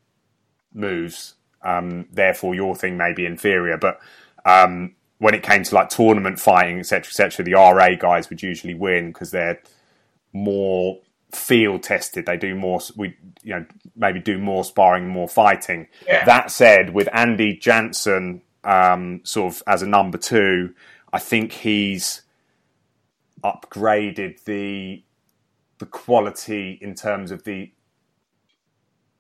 [0.75, 1.35] moves.
[1.63, 3.79] Um, therefore, your thing may be inferior.
[3.79, 3.99] But
[4.45, 8.75] um, when it came to like tournament fighting, etc., etc., the RA guys would usually
[8.75, 9.61] win because they're
[10.33, 11.01] more
[11.33, 12.27] field tested.
[12.27, 13.67] They do more, we you know
[13.97, 15.89] maybe do more sparring, more fighting.
[16.07, 16.25] Yeah.
[16.25, 20.75] That said, with Andy Jansen um, sort of as a number two,
[21.13, 22.23] I think he's
[23.43, 25.03] upgraded the
[25.79, 27.73] the quality in terms of the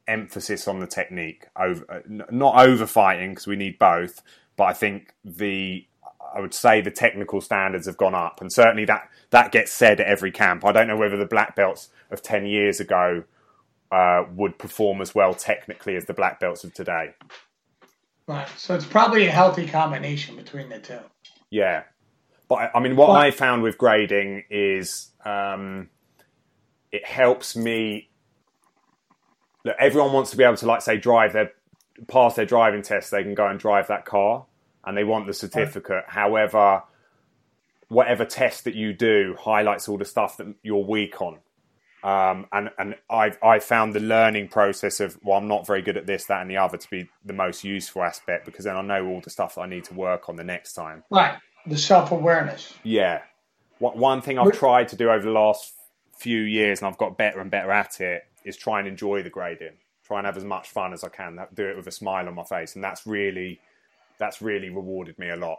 [0.08, 4.22] emphasis on the technique over not over fighting because we need both
[4.56, 5.86] but I think the
[6.34, 10.00] I would say the technical standards have gone up, and certainly that that gets said
[10.00, 10.64] at every camp.
[10.64, 13.24] I don't know whether the black belts of ten years ago
[13.90, 17.14] uh, would perform as well technically as the black belts of today.
[18.26, 18.48] Right.
[18.56, 20.98] So it's probably a healthy combination between the two.
[21.50, 21.84] Yeah,
[22.48, 25.88] but I mean, what I found with grading is um,
[26.92, 28.10] it helps me.
[29.64, 31.52] Look, everyone wants to be able to, like, say, drive their
[32.06, 33.10] pass their driving test.
[33.10, 34.46] They can go and drive that car
[34.88, 36.04] and they want the certificate.
[36.08, 36.82] However,
[37.88, 41.38] whatever test that you do highlights all the stuff that you're weak on.
[42.02, 45.96] Um, and and I I found the learning process of well I'm not very good
[45.96, 48.82] at this that and the other to be the most useful aspect because then I
[48.82, 51.02] know all the stuff that I need to work on the next time.
[51.10, 51.36] Right,
[51.66, 52.72] the self awareness.
[52.84, 53.22] Yeah,
[53.80, 55.74] one thing I've tried to do over the last
[56.16, 59.30] few years and I've got better and better at it is try and enjoy the
[59.30, 59.74] grading,
[60.04, 62.34] try and have as much fun as I can, do it with a smile on
[62.34, 63.60] my face, and that's really
[64.18, 65.58] that's really rewarded me a lot.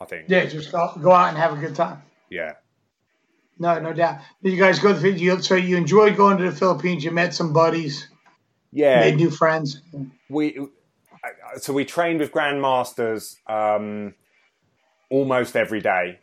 [0.00, 0.28] I think.
[0.28, 2.02] Yeah, just go, go out and have a good time.
[2.28, 2.52] Yeah.
[3.58, 4.18] No, no doubt.
[4.42, 7.04] Did you guys go to the so you enjoyed going to the Philippines?
[7.04, 8.08] You met some buddies.
[8.72, 9.00] Yeah.
[9.00, 9.80] Made new friends.
[10.28, 10.58] We
[11.58, 14.14] so we trained with grandmasters um,
[15.10, 16.18] almost every day.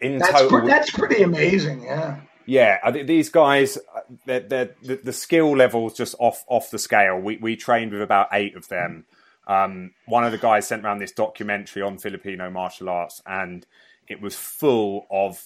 [0.00, 1.82] In that's total, pre- that's pretty amazing.
[1.82, 2.20] Yeah.
[2.46, 3.78] Yeah, these guys,
[4.26, 7.18] they're, they're, the, the skill level's just off off the scale.
[7.18, 9.06] We we trained with about eight of them.
[9.46, 13.66] Um, one of the guys sent around this documentary on Filipino martial arts, and
[14.08, 15.42] it was full of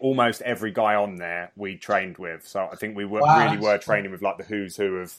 [0.00, 2.46] almost every guy on there we trained with.
[2.46, 3.44] So I think we were, wow.
[3.44, 5.14] really were training with like the who's who of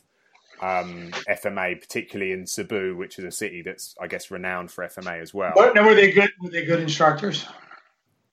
[0.62, 5.22] um, FMA, particularly in Cebu, which is a city that's I guess renowned for FMA
[5.22, 5.54] as well.
[5.56, 6.32] But, were they good?
[6.42, 7.48] Were they good instructors?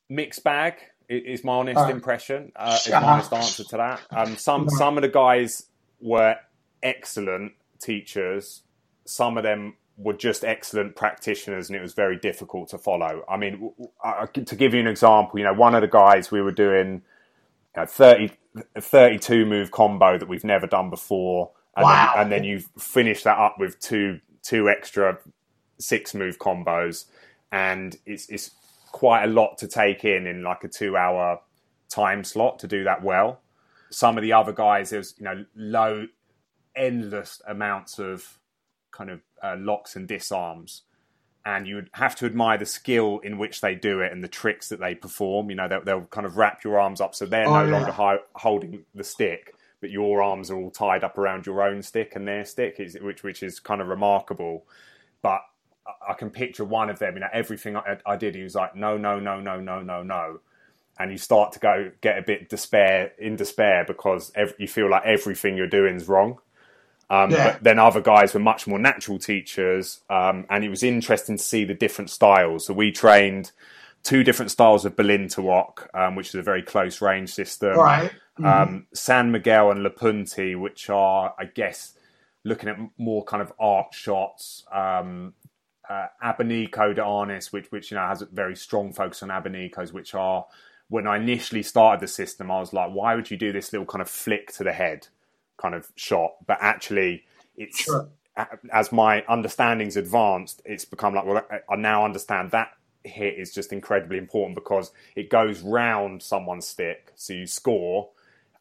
[0.09, 0.75] Mixed bag
[1.09, 1.91] is my honest right.
[1.91, 2.53] impression.
[2.55, 4.01] Uh, is my honest answer to that.
[4.11, 5.67] Um, some some of the guys
[6.01, 6.37] were
[6.83, 8.63] excellent teachers.
[9.05, 13.25] Some of them were just excellent practitioners, and it was very difficult to follow.
[13.29, 13.73] I mean,
[14.35, 17.03] to give you an example, you know, one of the guys we were doing
[17.77, 18.31] you know, 30,
[18.79, 22.13] 32 move combo that we've never done before, and, wow.
[22.15, 25.19] then, and then you finish that up with two two extra
[25.79, 27.07] six move combos,
[27.53, 28.53] and it's it's
[28.93, 31.41] quite a lot to take in in like a two hour
[31.89, 33.41] time slot to do that well.
[33.91, 36.07] Some of the other guys, there's you know low,
[36.75, 38.40] endless amounts of
[39.01, 40.83] kind of uh, locks and disarms,
[41.47, 44.29] and you would have to admire the skill in which they do it and the
[44.29, 45.49] tricks that they perform.
[45.49, 47.73] You know, they'll, they'll kind of wrap your arms up so they're oh, no yeah.
[47.73, 51.81] longer hi- holding the stick, but your arms are all tied up around your own
[51.81, 54.67] stick and their stick, which which is kind of remarkable.
[55.23, 55.41] But
[56.07, 57.15] I can picture one of them.
[57.15, 60.03] You know, everything I, I did, he was like, no, no, no, no, no, no,
[60.03, 60.41] no,
[60.99, 64.91] and you start to go get a bit despair in despair because every, you feel
[64.91, 66.39] like everything you're doing is wrong.
[67.11, 67.53] Um, yeah.
[67.53, 71.43] But then other guys were much more natural teachers, um, and it was interesting to
[71.43, 72.67] see the different styles.
[72.67, 73.51] So we trained
[74.05, 77.77] two different styles of berlin Balintawak, um, which is a very close range system.
[77.77, 78.13] Right.
[78.39, 78.79] Um, mm-hmm.
[78.95, 81.95] San Miguel and Lapunti, which are, I guess,
[82.45, 84.65] looking at more kind of art shots.
[84.73, 85.35] Um,
[85.89, 89.93] uh, Abanico de Arnis, which which you know has a very strong focus on Abanicos,
[89.93, 90.47] which are
[90.89, 93.87] when I initially started the system, I was like, why would you do this little
[93.87, 95.09] kind of flick to the head
[95.61, 96.33] kind of shot?
[96.47, 97.25] But actually,
[97.57, 98.09] it's sure.
[98.73, 102.71] as my understanding's advanced, it's become like, well, I now understand that
[103.05, 108.11] hit is just incredibly important because it goes round someone's stick, so you score,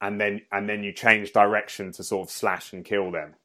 [0.02, 3.36] and then and then you change direction to sort of slash and kill them.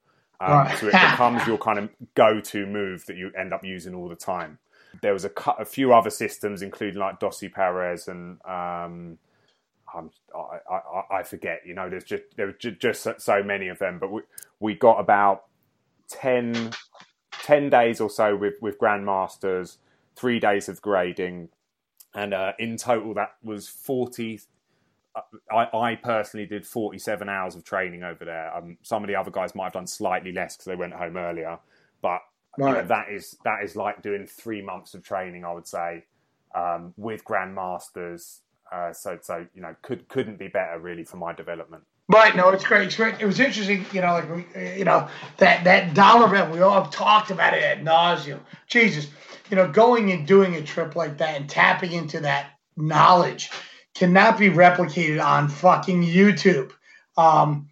[0.40, 0.78] Um, right.
[0.78, 4.16] so it becomes your kind of go-to move that you end up using all the
[4.16, 4.58] time.
[5.02, 9.18] There was a, a few other systems, including like Doce Pares and um,
[9.94, 11.62] I, I, I, forget.
[11.64, 14.22] You know, there's just there were just so many of them, but we
[14.60, 15.44] we got about
[16.08, 16.72] 10,
[17.42, 19.76] 10 days or so with with grandmasters,
[20.16, 21.48] three days of grading,
[22.14, 24.40] and uh, in total that was forty
[25.50, 28.56] I, I, personally did 47 hours of training over there.
[28.56, 31.16] Um, some of the other guys might have done slightly less because they went home
[31.16, 31.58] earlier,
[32.02, 32.20] but
[32.58, 32.68] right.
[32.68, 35.44] you know, that is that is like doing three months of training.
[35.44, 36.04] I would say
[36.54, 38.40] um, with grandmasters.
[38.70, 41.82] Uh, so so you know could couldn't be better really for my development.
[42.08, 42.36] Right.
[42.36, 42.86] No, it's great.
[42.86, 43.14] It's great.
[43.18, 43.86] It was interesting.
[43.92, 45.08] You know, like you know
[45.38, 46.50] that that dollar bill.
[46.50, 48.40] We all have talked about it at nauseum.
[48.66, 49.08] Jesus,
[49.50, 53.50] you know, going and doing a trip like that and tapping into that knowledge
[53.94, 56.72] cannot be replicated on fucking YouTube.
[57.16, 57.68] Um,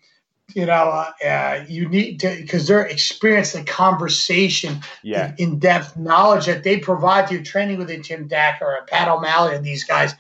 [0.54, 5.34] you know, uh, uh, you need to because they're experiencing the conversation, yeah.
[5.38, 8.84] in depth knowledge that they provide to you, training with a Jim Dack or a
[8.84, 10.14] Pat O'Malley and these guys.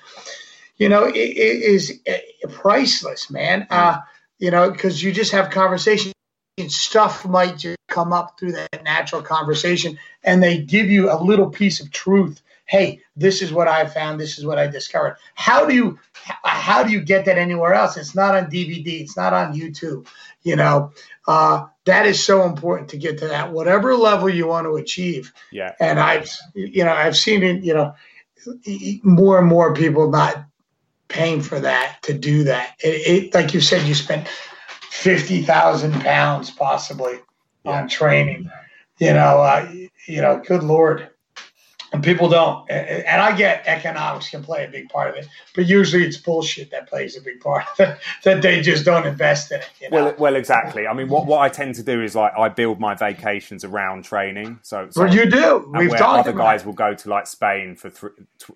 [0.82, 3.66] You know, it, it is uh, priceless, man.
[3.70, 4.00] Uh,
[4.38, 6.12] you know, because you just have conversation.
[6.58, 11.16] And stuff might just come up through that natural conversation, and they give you a
[11.16, 15.18] little piece of truth hey, this is what I found, this is what I discovered.
[15.34, 15.98] How do you
[16.44, 17.98] how do you get that anywhere else?
[17.98, 20.06] It's not on DVD, it's not on YouTube.
[20.42, 20.92] You know,
[21.28, 25.32] uh, that is so important to get to that whatever level you want to achieve.
[25.50, 25.74] Yeah.
[25.80, 27.62] And I've you know I've seen it.
[27.62, 27.94] You know,
[29.02, 30.44] more and more people not
[31.12, 32.74] paying for that to do that.
[32.82, 34.28] It, it like you said, you spent
[34.90, 37.20] fifty thousand pounds possibly
[37.64, 37.82] yeah.
[37.82, 38.50] on training.
[38.98, 39.72] You know, uh,
[40.06, 41.10] you know, good lord
[41.92, 42.68] and people don't.
[42.70, 46.70] And I get economics can play a big part of it, but usually it's bullshit
[46.70, 49.70] that plays a big part of it, that they just don't invest in it.
[49.80, 50.04] You know?
[50.04, 50.86] Well, well, exactly.
[50.86, 54.04] I mean, what, what I tend to do is like I build my vacations around
[54.04, 54.58] training.
[54.62, 55.70] So, so well, you do.
[55.76, 58.10] We've where other guys will go to like Spain for three,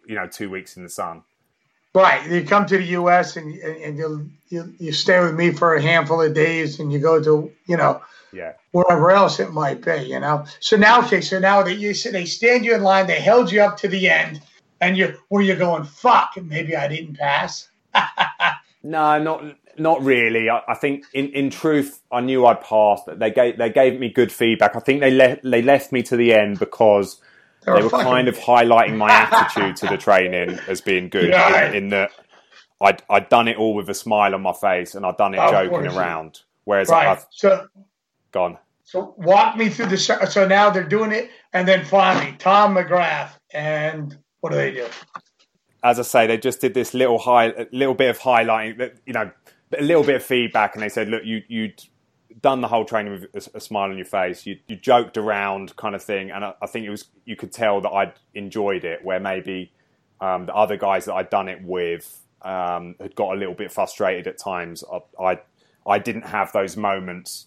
[0.06, 1.22] you know two weeks in the sun.
[1.96, 2.30] Right.
[2.30, 3.38] You come to the U.S.
[3.38, 6.98] and and you you you stay with me for a handful of days, and you
[6.98, 8.02] go to you know
[8.34, 10.02] yeah wherever else it might be.
[10.02, 10.44] You know.
[10.60, 11.22] So now, okay.
[11.22, 14.10] So now that you they stand you in line, they held you up to the
[14.10, 14.42] end,
[14.82, 16.32] and you were you going fuck?
[16.36, 17.70] Maybe I didn't pass.
[18.82, 20.50] no, not not really.
[20.50, 23.04] I, I, think in, in truth, I knew I'd passed.
[23.06, 24.76] They gave they gave me good feedback.
[24.76, 27.22] I think they left they left me to the end because
[27.66, 31.68] they were kind of highlighting my attitude to the training as being good yeah.
[31.68, 32.12] in, in, that
[32.80, 35.38] I'd, I'd done it all with a smile on my face and I'd done it
[35.38, 36.40] oh, joking around.
[36.64, 37.08] Whereas right.
[37.08, 37.66] I've so,
[38.32, 38.58] gone.
[38.86, 39.96] So walk me through the.
[39.96, 44.86] So now they're doing it, and then finally Tom McGrath, and what do they do?
[45.82, 49.12] As I say, they just did this little high, little bit of highlighting, that you
[49.12, 49.30] know,
[49.76, 51.82] a little bit of feedback, and they said, "Look, you you'd
[52.40, 54.46] done the whole training with a, a, smile on your face.
[54.46, 57.52] You, you joked around, kind of thing, and I, I, think it was you could
[57.52, 59.04] tell that I'd enjoyed it.
[59.04, 59.72] Where maybe
[60.20, 63.72] um, the other guys that I'd done it with um, had got a little bit
[63.72, 64.84] frustrated at times.
[64.92, 65.40] I, I,
[65.86, 67.46] I didn't have those moments,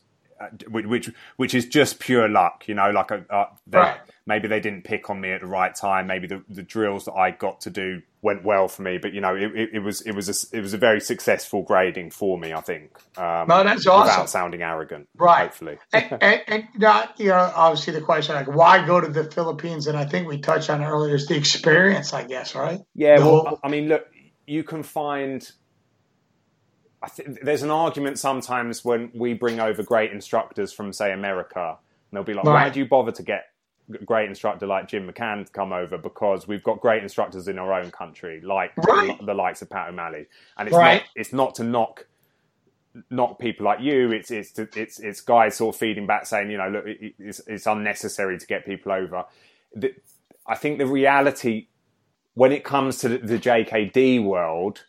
[0.70, 2.92] which which is just pure luck, you know.
[2.92, 6.06] Like a, uh, right maybe they didn't pick on me at the right time.
[6.06, 9.00] Maybe the, the drills that I got to do went well for me.
[9.00, 11.64] But you know, it, it, it was it was a, it was a very successful
[11.64, 12.54] grading for me.
[12.54, 12.92] I think.
[13.18, 14.08] Um, no, that's awesome.
[14.08, 15.48] Without sounding arrogant, right?
[15.48, 19.30] Hopefully, and, and, and not, you know, obviously the question like why go to the
[19.30, 22.80] Philippines, and I think we touched on earlier is the experience, I guess, right?
[22.94, 23.18] Yeah.
[23.18, 23.60] The well, whole...
[23.64, 24.06] I mean, look,
[24.46, 25.50] you can find.
[27.02, 31.78] I think there's an argument sometimes when we bring over great instructors from, say, America,
[31.80, 32.66] and they'll be like, right.
[32.66, 33.46] "Why do you bother to get
[34.06, 37.74] great instructor like Jim McCann to come over because we've got great instructors in our
[37.74, 39.18] own country, like right.
[39.20, 40.28] the, the, likes of Pat O'Malley.
[40.58, 41.02] And it's right.
[41.02, 42.06] not it's not to knock
[43.10, 44.12] knock people like you.
[44.12, 47.16] It's it's to, it's it's guys sort of feeding back saying, you know, look, it,
[47.18, 49.26] it's, it's unnecessary to get people over.
[49.76, 49.96] The,
[50.46, 51.68] I think the reality
[52.34, 54.86] when it comes to the, the JKD world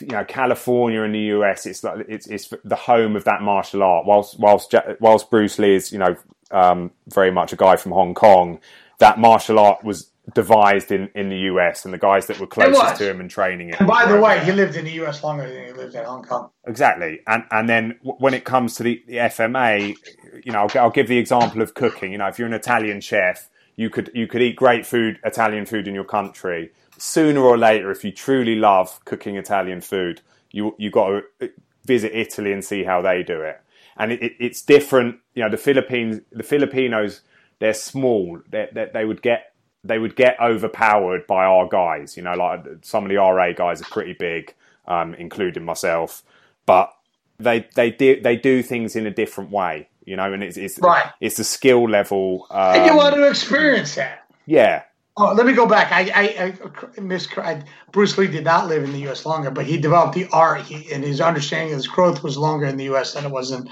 [0.00, 3.82] you know California and the US it's like it's it's the home of that martial
[3.82, 6.16] art whilst whilst whilst Bruce Lee is you know
[6.50, 8.60] um, very much a guy from Hong Kong
[8.98, 12.96] that martial art was devised in, in the US and the guys that were closest
[12.96, 13.76] to him and training it.
[13.80, 14.44] And by the way, there.
[14.44, 16.50] he lived in the US longer than he lived in Hong Kong.
[16.66, 17.20] Exactly.
[17.26, 19.96] And and then when it comes to the, the FMA,
[20.44, 22.12] you know, I'll, I'll give the example of cooking.
[22.12, 25.66] You know, if you're an Italian chef, you could you could eat great food, Italian
[25.66, 26.70] food in your country,
[27.00, 30.20] sooner or later, if you truly love cooking Italian food,
[30.50, 31.46] you you got to uh,
[31.84, 33.60] visit Italy and see how they do it.
[33.96, 35.18] And it, it, it's different.
[35.34, 37.22] You know, the Philippines, the Filipinos,
[37.58, 38.40] they're small.
[38.48, 42.16] They, they, they would get they would get overpowered by our guys.
[42.16, 44.54] You know, like some of the RA guys are pretty big,
[44.86, 46.22] um, including myself.
[46.66, 46.92] But
[47.38, 49.88] they they do they do things in a different way.
[50.04, 51.12] You know, and it's it's right.
[51.20, 52.46] it's the skill level.
[52.50, 54.26] Um, and you want to experience that.
[54.46, 54.82] Yeah,
[55.16, 55.92] Oh, let me go back.
[55.92, 56.54] I, I,
[56.96, 57.28] I miss
[57.92, 59.26] Bruce Lee did not live in the U.S.
[59.26, 62.66] longer, but he developed the art, he, and his understanding of his growth was longer
[62.66, 63.14] in the U.S.
[63.14, 63.68] than it was in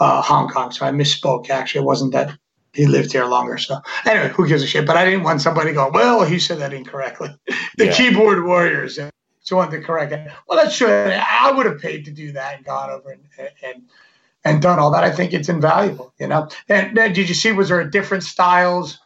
[0.00, 0.72] uh, Hong Kong.
[0.72, 1.50] So I misspoke.
[1.50, 2.36] Actually, it wasn't that
[2.72, 3.58] he lived here longer.
[3.58, 4.86] So anyway, who gives a shit?
[4.86, 7.30] But I didn't want somebody to go, well, he said that incorrectly.
[7.76, 7.92] the yeah.
[7.92, 8.98] keyboard warriors.
[9.40, 10.30] So I wanted to correct it.
[10.46, 10.88] Well, that's true.
[10.88, 13.22] I would have paid to do that and gone over and,
[13.62, 13.82] and
[14.44, 15.04] and done all that.
[15.04, 16.48] I think it's invaluable, you know.
[16.68, 17.52] And, and did you see?
[17.52, 18.98] Was there a different styles?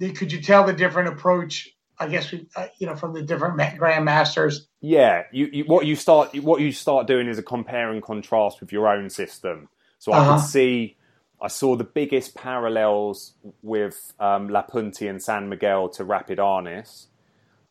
[0.00, 1.70] Could you tell the different approach?
[1.98, 4.66] I guess uh, you know from the different grandmasters.
[4.80, 8.60] Yeah, you, you, what you start what you start doing is a compare and contrast
[8.60, 9.68] with your own system.
[9.98, 10.36] So I uh-huh.
[10.36, 10.96] could see,
[11.40, 17.06] I saw the biggest parallels with um, La Punti and San Miguel to Rapid Arnis,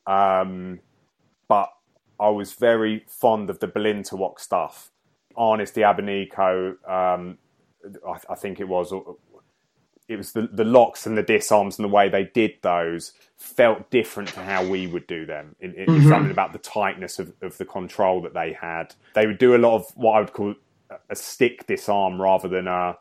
[0.08, 0.80] um,
[1.48, 1.70] but
[2.20, 4.90] I was very fond of the Balintawak stuff.
[5.38, 5.84] Arnis the
[6.88, 7.38] um,
[8.08, 8.94] I, I, think it was,
[10.08, 13.90] it was the, the locks and the disarms and the way they did those felt
[13.90, 15.56] different to how we would do them.
[15.60, 16.10] It, it mm-hmm.
[16.10, 18.96] something about the tightness of, of the control that they had.
[19.14, 20.56] They would do a lot of what I would call
[21.10, 22.98] a stick disarm rather than a,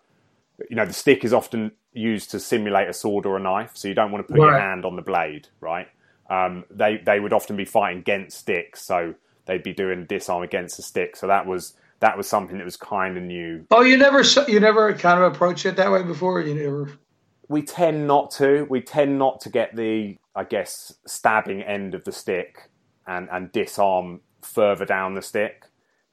[0.69, 3.89] you know, the stick is often used to simulate a sword or a knife, so
[3.89, 4.51] you don't want to put right.
[4.51, 5.89] your hand on the blade, right?
[6.31, 9.15] Um, they they would often be fighting against sticks, so
[9.47, 11.17] they'd be doing disarm against a stick.
[11.17, 13.65] So that was that was something that was kind of new.
[13.71, 16.41] Oh, you never you never kind of approached it that way before.
[16.41, 16.99] You never.
[17.49, 18.67] We tend not to.
[18.69, 22.69] We tend not to get the, I guess, stabbing end of the stick
[23.07, 25.65] and and disarm further down the stick.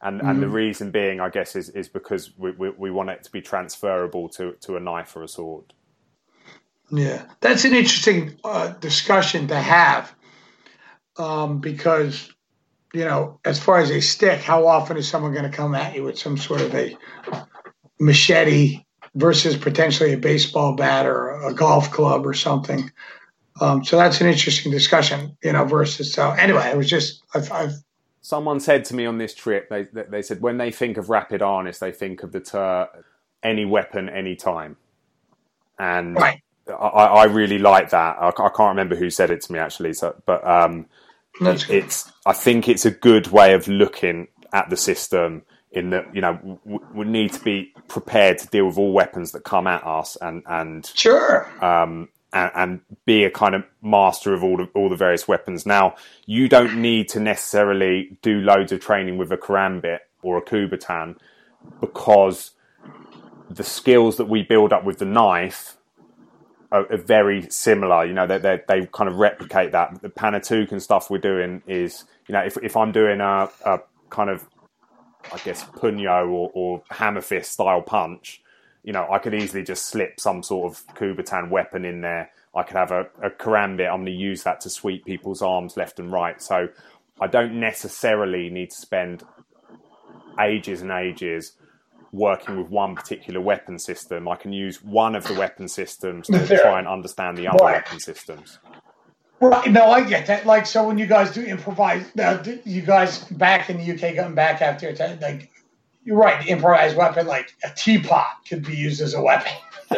[0.02, 0.30] And mm-hmm.
[0.30, 0.56] and the mm-hmm.
[0.56, 4.30] reason being, I guess, is, is because we, we, we want it to be transferable
[4.30, 5.74] to, to a knife or a sword.
[6.92, 10.16] Yeah, that's an interesting uh, discussion to have
[11.18, 12.32] um, because,
[12.94, 15.96] you know, as far as a stick, how often is someone going to come at
[15.96, 16.98] you with some sort of a
[18.00, 18.84] machete
[19.16, 22.92] versus potentially a baseball bat or a golf club or something?
[23.62, 26.14] Um, so that's an interesting discussion, you know, versus.
[26.14, 27.74] So anyway, it was just, I've, I've
[28.22, 31.42] Someone said to me on this trip, they, they said when they think of Rapid
[31.42, 32.90] Arnis, they think of the ter-
[33.42, 34.76] any weapon, any time.
[35.78, 36.42] And right.
[36.68, 38.18] I, I, really like that.
[38.20, 40.86] I, I, can't remember who said it to me actually, so, but um,
[41.42, 42.12] it's.
[42.26, 45.44] I think it's a good way of looking at the system.
[45.72, 49.34] In that, you know, we, we need to be prepared to deal with all weapons
[49.34, 54.34] that come at us, and and sure, um, and, and, be a kind of master
[54.34, 55.66] of all the, all the various weapons.
[55.68, 60.42] Now, you don't need to necessarily do loads of training with a karambit or a
[60.42, 61.18] Kubotan
[61.80, 62.52] because
[63.50, 65.78] the skills that we build up with the knife
[66.72, 68.06] are, are very similar.
[68.06, 70.02] You know, they, they, they kind of replicate that.
[70.02, 74.30] The Panantukan stuff we're doing is, you know, if, if I'm doing a, a kind
[74.30, 74.48] of,
[75.32, 78.42] I guess, punyo or, or hammer fist style punch,
[78.84, 82.32] you know, I could easily just slip some sort of Kubotan weapon in there.
[82.56, 83.90] I could have a, a karambit.
[83.90, 86.42] I'm going to use that to sweep people's arms left and right.
[86.42, 86.70] So
[87.20, 89.24] I don't necessarily need to spend
[90.40, 91.54] ages and ages
[92.12, 94.28] working with one particular weapon system.
[94.28, 97.76] I can use one of the weapon systems to try and understand the other right.
[97.76, 98.60] weapon systems.
[99.42, 99.72] Right.
[99.72, 100.46] No, I get that.
[100.46, 104.36] Like, so when you guys do improvise, uh, you guys back in the UK, going
[104.36, 105.50] back after, like,
[106.04, 109.52] you're right, the improvised weapon, like a teapot, could be used as a weapon.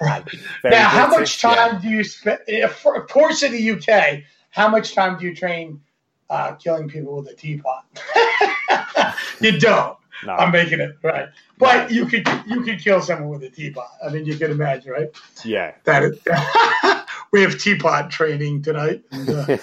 [0.00, 0.24] right.
[0.64, 1.80] now, how much time yeah.
[1.80, 2.40] do you spend?
[2.48, 5.80] Of course, in the UK, how much time do you train
[6.28, 7.84] uh, killing people with a teapot?
[9.40, 9.96] you don't.
[10.28, 13.88] I'm making it right, but you could you could kill someone with a teapot.
[14.04, 15.10] I mean, you can imagine, right?
[15.44, 15.74] Yeah.
[15.84, 16.18] That is,
[17.32, 19.02] we have teapot training tonight.
[19.12, 19.56] And, uh,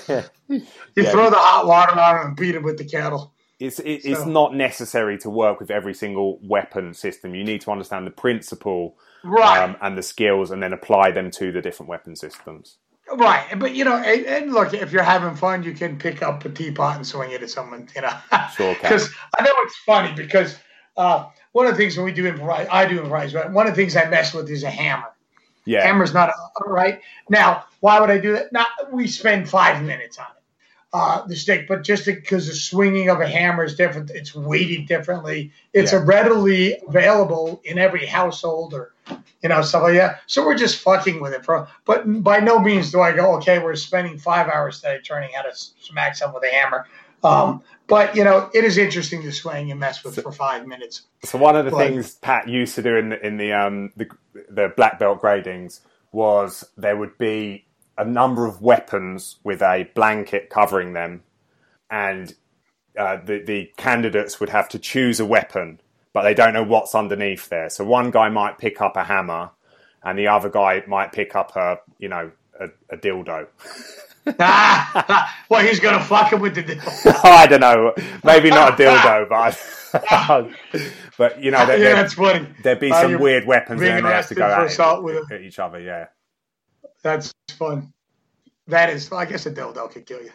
[0.48, 1.12] you yeah.
[1.12, 3.34] throw the hot water on and beat it with the kettle.
[3.60, 4.10] It's it, so.
[4.10, 7.36] it's not necessary to work with every single weapon system.
[7.36, 9.64] You need to understand the principle right.
[9.64, 12.78] Um, and the skills, and then apply them to the different weapon systems.
[13.16, 16.46] Right, but you know, and, and, look, if you're having fun, you can pick up
[16.46, 17.88] a teapot and swing it at someone.
[17.96, 18.14] You know,
[18.56, 18.74] sure.
[18.76, 20.58] Because I know it's funny because
[20.98, 23.34] uh, one of the things when we do improvise, I do improvise.
[23.34, 25.10] Right, one of the things I mess with is a hammer.
[25.66, 27.02] Yeah, hammer's not all right.
[27.30, 28.52] Now, why would I do that?
[28.54, 30.42] Not we spend five minutes on it
[30.94, 34.88] uh, the stick, but just because the swinging of a hammer is different, it's weighted
[34.88, 35.52] differently.
[35.74, 36.04] It's yeah.
[36.04, 38.94] readily available in every household or
[39.42, 40.22] you know stuff like that.
[40.28, 41.44] So we're just fucking with it.
[41.44, 45.32] For, but by no means do I go, okay, we're spending five hours today learning
[45.36, 46.88] how to smack someone with a hammer.
[47.24, 50.66] Um, but you know, it is interesting to swing and mess with so, for five
[50.66, 51.04] minutes.
[51.24, 53.92] So one of the but, things Pat used to do in the in the um,
[53.96, 54.08] the,
[54.50, 55.82] the black belt gradings
[56.12, 57.66] was there would be
[57.98, 61.24] a number of weapons with a blanket covering them,
[61.90, 62.36] and
[62.98, 65.81] uh, the the candidates would have to choose a weapon,
[66.14, 67.70] but they don't know what's underneath there.
[67.70, 69.52] So one guy might pick up a hammer,
[70.04, 73.48] and the other guy might pick up a you know a, a dildo.
[75.50, 77.16] well, he's gonna fuck him with the dildo.
[77.24, 77.94] I don't know.
[78.24, 79.60] Maybe not a dildo, but
[81.18, 82.48] but you know, there, yeah, that's funny.
[82.64, 85.60] There'd be uh, some weird weapons, and they have to go at, it, at each
[85.60, 85.80] other.
[85.80, 86.08] Yeah.
[87.04, 87.94] That's fun.
[88.68, 90.32] That is, I guess a dildo could kill you.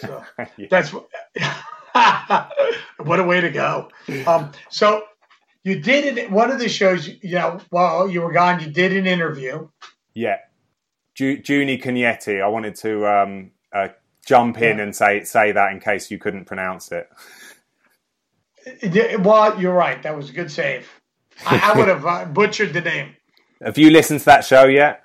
[0.00, 0.22] So
[0.56, 0.66] yeah.
[0.70, 1.08] that's what
[3.20, 3.88] a way to go.
[4.26, 5.04] Um, so
[5.62, 6.30] you did it.
[6.30, 9.68] One of the shows, you know, while you were gone, you did an interview.
[10.14, 10.38] Yeah,
[11.14, 12.42] Ju- Junie Cañete.
[12.42, 13.88] I wanted to um, uh,
[14.26, 14.84] jump in yeah.
[14.84, 17.08] and say say that in case you couldn't pronounce it.
[19.20, 20.02] Well, you're right.
[20.02, 20.88] That was a good save.
[21.46, 23.16] I, I would have uh, butchered the name.
[23.62, 25.02] Have you listened to that show yet?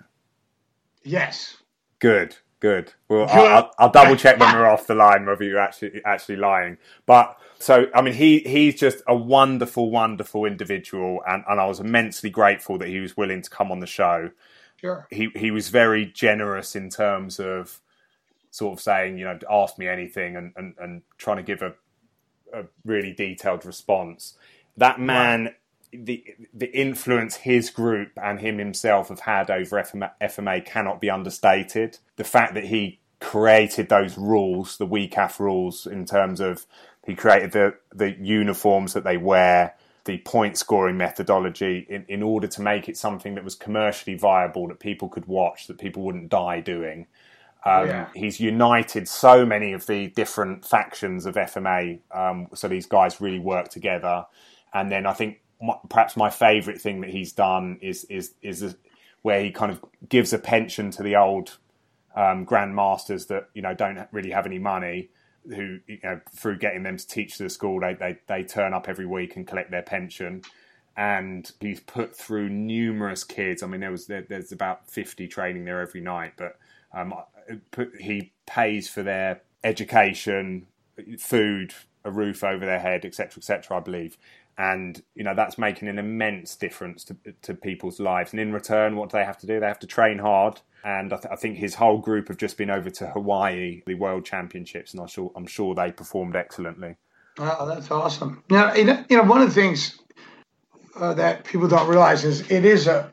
[1.04, 1.58] Yes.
[2.00, 2.94] Good, good.
[3.08, 3.36] Well, good.
[3.36, 6.78] I'll, I'll, double check when we're off the line whether you're actually actually lying.
[7.06, 11.80] But so, I mean, he he's just a wonderful, wonderful individual, and, and I was
[11.80, 14.32] immensely grateful that he was willing to come on the show.
[14.78, 15.08] Sure.
[15.10, 17.80] He he was very generous in terms of
[18.52, 21.74] sort of saying, you know, ask me anything, and and, and trying to give a
[22.54, 24.36] a really detailed response.
[24.78, 25.56] That man
[25.92, 26.24] the
[26.54, 31.98] the influence his group and him himself have had over FMA, FMA cannot be understated.
[32.16, 36.66] The fact that he created those rules, the WEKAF rules, in terms of
[37.06, 39.76] he created the the uniforms that they wear,
[40.06, 44.68] the point scoring methodology, in, in order to make it something that was commercially viable,
[44.68, 47.08] that people could watch, that people wouldn't die doing.
[47.66, 48.08] Um, yeah.
[48.16, 53.40] He's united so many of the different factions of FMA, um, so these guys really
[53.40, 54.26] work together.
[54.74, 58.76] And then I think my, perhaps my favourite thing that he's done is is is
[59.22, 61.58] where he kind of gives a pension to the old
[62.16, 65.10] um, grandmasters that you know don't really have any money.
[65.48, 68.90] Who you know through getting them to teach the school, they, they they turn up
[68.90, 70.44] every week and collect their pension.
[70.98, 73.64] And he's put through numerous kids.
[73.64, 76.58] I mean, there was there, there's about fifty training there every night, but
[76.94, 77.14] um,
[77.72, 80.68] put, he pays for their education,
[81.20, 83.78] food, a roof over their head, etc., etc.
[83.78, 84.18] I believe,
[84.60, 88.34] and you know that's making an immense difference to, to people's lives.
[88.34, 89.60] And in return, what do they have to do?
[89.60, 90.60] They have to train hard.
[90.84, 93.96] And I, th- I think his whole group have just been over to Hawaii, the
[93.96, 96.98] World Championships, and I'm sure I'm sure they performed excellently.
[97.38, 98.44] Oh, that's awesome.
[98.50, 99.98] Now, you know, one of the things
[100.96, 103.12] uh, that people don't realize is it is a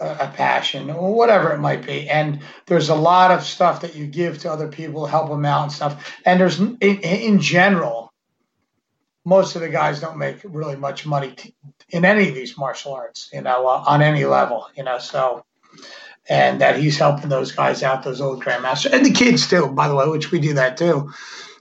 [0.00, 4.06] a passion or whatever it might be and there's a lot of stuff that you
[4.06, 8.07] give to other people help them out and stuff and there's in, in general
[9.28, 11.54] most of the guys don't make really much money t-
[11.90, 14.98] in any of these martial arts, you know, uh, on any level, you know.
[14.98, 15.44] So,
[16.28, 19.86] and that he's helping those guys out, those old grandmasters, and the kids too, by
[19.86, 21.12] the way, which we do that too.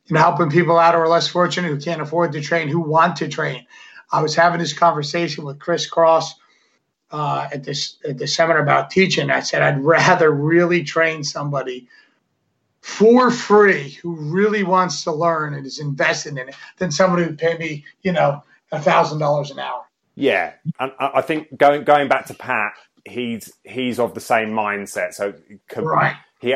[0.05, 2.79] You know, helping people out who are less fortunate, who can't afford to train, who
[2.79, 3.65] want to train.
[4.09, 6.35] I was having this conversation with Chris Cross
[7.11, 9.29] uh, at this at the seminar about teaching.
[9.29, 11.89] I said I'd rather really train somebody
[12.81, 17.35] for free who really wants to learn and is invested in it than somebody who
[17.35, 19.83] pay me, you know, a thousand dollars an hour.
[20.15, 22.73] Yeah, and I think going going back to Pat,
[23.05, 25.13] he's he's of the same mindset.
[25.13, 25.33] So
[25.77, 26.15] right.
[26.39, 26.55] he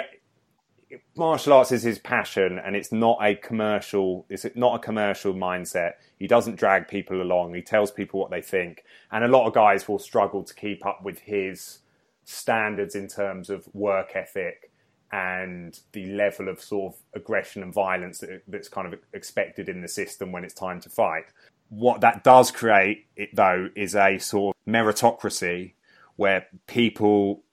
[1.15, 4.25] martial arts is his passion, and it's not a commercial.
[4.29, 5.93] It's not a commercial mindset.
[6.17, 7.53] He doesn't drag people along.
[7.53, 10.85] He tells people what they think, and a lot of guys will struggle to keep
[10.85, 11.79] up with his
[12.23, 14.70] standards in terms of work ethic
[15.11, 19.81] and the level of sort of aggression and violence that, that's kind of expected in
[19.81, 21.25] the system when it's time to fight.
[21.69, 25.73] What that does create, it, though, is a sort of meritocracy
[26.15, 27.43] where people,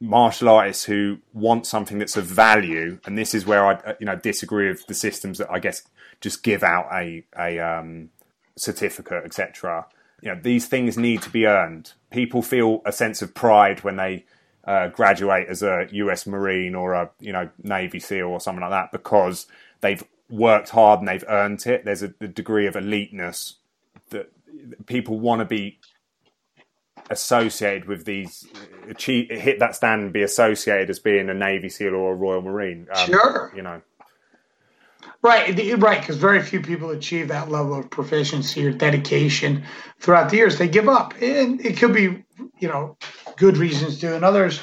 [0.00, 4.16] martial artists who want something that's of value, and this is where I, you know,
[4.16, 5.82] disagree with the systems that I guess
[6.20, 8.10] just give out a a um,
[8.56, 9.86] certificate, etc.
[10.22, 11.92] You know, these things need to be earned.
[12.10, 14.24] People feel a sense of pride when they
[14.66, 16.26] uh, graduate as a U.S.
[16.26, 19.46] Marine or a you know Navy SEAL or something like that because
[19.80, 21.84] they've worked hard and they've earned it.
[21.84, 23.54] There's a, a degree of eliteness
[24.10, 24.30] that
[24.86, 25.78] people want to be
[27.10, 28.46] associated with these
[28.88, 32.42] achieve, hit that stand and be associated as being a Navy SEAL or a Royal
[32.42, 32.86] Marine.
[32.94, 33.82] Um, sure, you know.
[35.22, 39.64] Right, right, because very few people achieve that level of proficiency or dedication
[39.98, 40.58] throughout the years.
[40.58, 42.24] They give up, and it could be,
[42.58, 42.98] you know,
[43.36, 44.60] good reasons to, and others,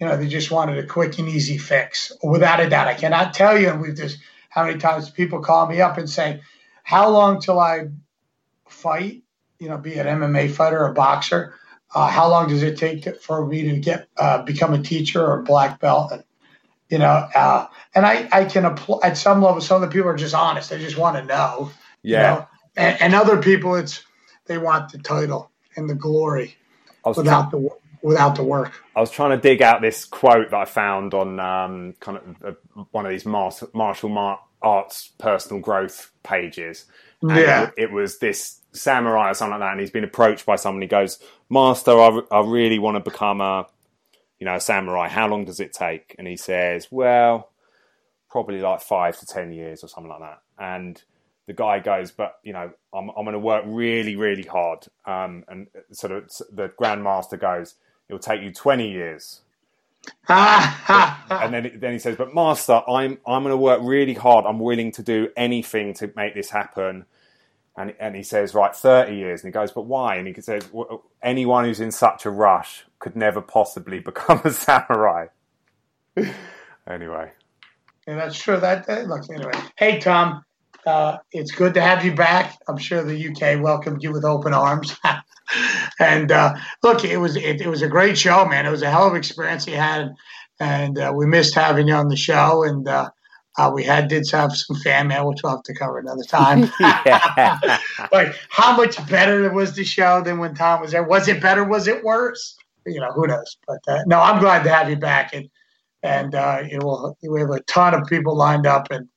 [0.00, 2.12] you know, they just wanted a quick and easy fix.
[2.22, 5.66] Without a doubt, I cannot tell you, and we've just how many times people call
[5.66, 6.40] me up and say,
[6.82, 7.88] "How long till I
[8.68, 9.22] fight?"
[9.58, 11.54] You know, be an MMA fighter or boxer.
[11.94, 15.24] Uh, how long does it take to, for me to get uh, become a teacher
[15.24, 16.12] or a black belt?
[16.12, 16.24] And
[16.90, 19.60] you know, uh, and I, I can apply at some level.
[19.60, 21.70] Some of the people are just honest; they just want to know.
[22.02, 22.16] Yeah.
[22.34, 22.48] You know?
[22.76, 24.04] and, and, other people, it's
[24.46, 26.56] they want the title and the glory
[27.04, 27.70] without the
[28.02, 28.72] without the work.
[28.94, 32.56] I was trying to dig out this quote that I found on um, kind of
[32.76, 36.86] uh, one of these martial, martial arts personal growth pages.
[37.22, 40.44] And yeah, it, it, was this samurai or something like that, and he's been approached
[40.44, 40.82] by someone.
[40.82, 41.18] He goes,
[41.48, 43.66] "Master, I, I really want to become a."
[44.38, 46.14] you know, a samurai, how long does it take?
[46.18, 47.50] And he says, well,
[48.28, 50.42] probably like five to 10 years or something like that.
[50.58, 51.02] And
[51.46, 54.86] the guy goes, but, you know, I'm, I'm going to work really, really hard.
[55.06, 57.76] Um, and sort of the grandmaster goes,
[58.08, 59.40] it'll take you 20 years.
[60.28, 64.44] and then, then he says, but master, I'm, I'm going to work really hard.
[64.46, 67.06] I'm willing to do anything to make this happen.
[67.76, 69.42] And, and he says, right, 30 years.
[69.42, 70.16] And he goes, but why?
[70.16, 74.52] And he says, well, anyone who's in such a rush could never possibly become a
[74.52, 75.26] samurai.
[76.86, 77.32] anyway.
[78.06, 78.58] Yeah, that's true.
[78.58, 79.52] That, that look, anyway.
[79.76, 80.44] Hey, Tom,
[80.86, 82.56] uh, it's good to have you back.
[82.68, 84.96] I'm sure the UK welcomed you with open arms.
[86.00, 88.66] and uh, look, it was it, it, was a great show, man.
[88.66, 90.14] It was a hell of an experience he had,
[90.60, 92.64] and uh, we missed having you on the show.
[92.64, 93.10] And uh,
[93.58, 96.62] uh, we had did have some fan mail, which we'll have to cover another time.
[98.12, 101.04] like how much better was the show than when Tom was there?
[101.04, 101.64] Was it better?
[101.64, 102.56] Was it worse?
[102.84, 103.56] You know, who knows?
[103.66, 105.48] But uh, no, I'm glad to have you back, and
[106.02, 109.08] and uh, you know, we have a ton of people lined up, and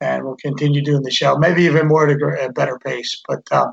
[0.00, 3.22] and we'll continue doing the show, maybe even more at a, better pace.
[3.26, 3.70] But uh,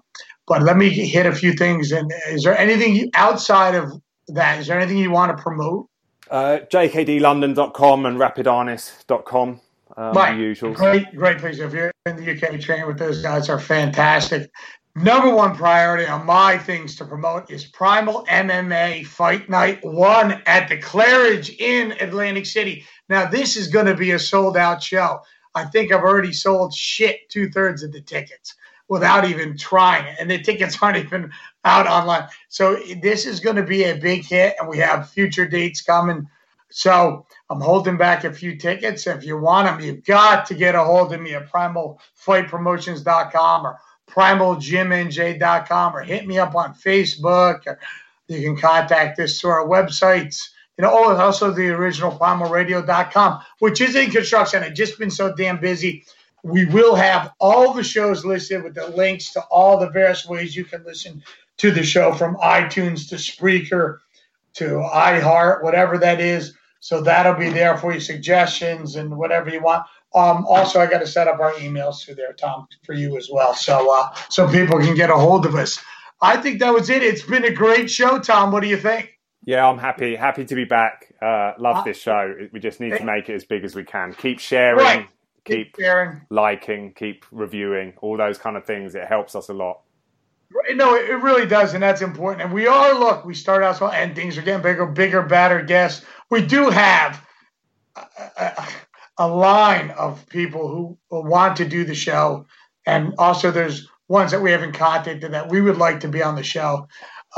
[0.48, 1.92] but let me hit a few things.
[1.92, 3.92] And is there anything outside of
[4.30, 4.60] that?
[4.60, 5.88] Is there anything you want to promote?
[6.30, 9.60] Uh, jkdlondon.com and rapidarnis.com
[9.98, 10.38] um, right.
[10.38, 10.74] usual.
[10.74, 11.60] Great, great place.
[11.60, 14.50] If you're in the UK, training with those guys are fantastic.
[14.96, 20.70] number one priority on my things to promote is Primal MMA Fight Night 1 at
[20.70, 22.86] the Claridge in Atlantic City.
[23.10, 25.20] Now, this is going to be a sold out show.
[25.54, 28.56] I think I've already sold shit two thirds of the tickets
[28.92, 30.18] without even trying it.
[30.20, 31.32] And the tickets aren't even
[31.64, 32.28] out online.
[32.50, 36.28] So this is going to be a big hit, and we have future dates coming.
[36.72, 39.08] So I'm holding back a few tickets.
[39.08, 43.78] If you want them, you've got to get a hold of me at primalfightpromotions.com or
[44.10, 47.62] primalgymnj.com or hit me up on Facebook.
[48.28, 50.50] You can contact us through our websites.
[50.78, 54.64] You know, oh, also the original primalradio.com, which is in construction.
[54.64, 56.04] I've just been so damn busy.
[56.44, 60.56] We will have all the shows listed with the links to all the various ways
[60.56, 61.24] you can listen
[61.58, 64.00] to the show from iTunes to Spreaker
[64.54, 66.54] to iHeart, whatever that is.
[66.80, 69.86] So that'll be there for your suggestions and whatever you want.
[70.14, 73.30] Um, also, I got to set up our emails through there, Tom, for you as
[73.32, 75.80] well, so uh, so people can get a hold of us.
[76.22, 77.02] I think that was it.
[77.02, 78.52] It's been a great show, Tom.
[78.52, 79.18] What do you think?
[79.46, 80.16] Yeah, I'm happy.
[80.16, 81.14] Happy to be back.
[81.22, 82.36] Uh, love uh, this show.
[82.52, 84.14] We just need to make it as big as we can.
[84.14, 85.08] Keep sharing, right.
[85.46, 88.96] Keep, keep sharing, liking, keep reviewing, all those kind of things.
[88.96, 89.82] It helps us a lot.
[90.74, 92.44] No, it really does, and that's important.
[92.44, 93.24] And we are look.
[93.24, 96.06] We start out small, and things are getting bigger, bigger, better guests.
[96.30, 97.26] We do have
[97.96, 98.02] a,
[98.38, 98.68] a,
[99.20, 102.46] a line of people who want to do the show,
[102.86, 106.36] and also there's ones that we haven't contacted that we would like to be on
[106.36, 106.88] the show.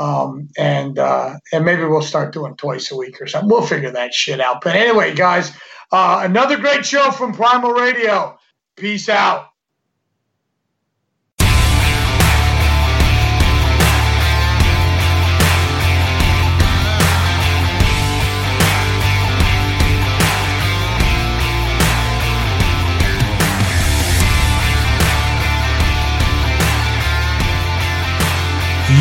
[0.00, 3.48] Um, and uh, and maybe we'll start doing twice a week or something.
[3.48, 4.60] We'll figure that shit out.
[4.60, 5.52] But anyway, guys,
[5.90, 8.38] uh, another great show from Primal Radio.
[8.76, 9.48] Peace out.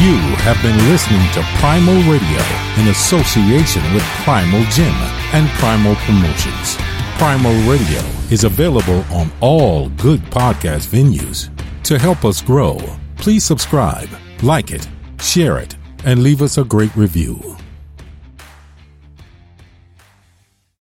[0.02, 2.42] You have been listening to Primal Radio
[2.78, 6.78] in association with Primal Gym and Primal Promotions.
[7.18, 8.00] Primal Radio
[8.32, 11.50] is available on all good podcast venues.
[11.84, 12.78] To help us grow,
[13.18, 14.10] please subscribe,
[14.42, 14.88] like it,
[15.20, 17.58] share it, and leave us a great review.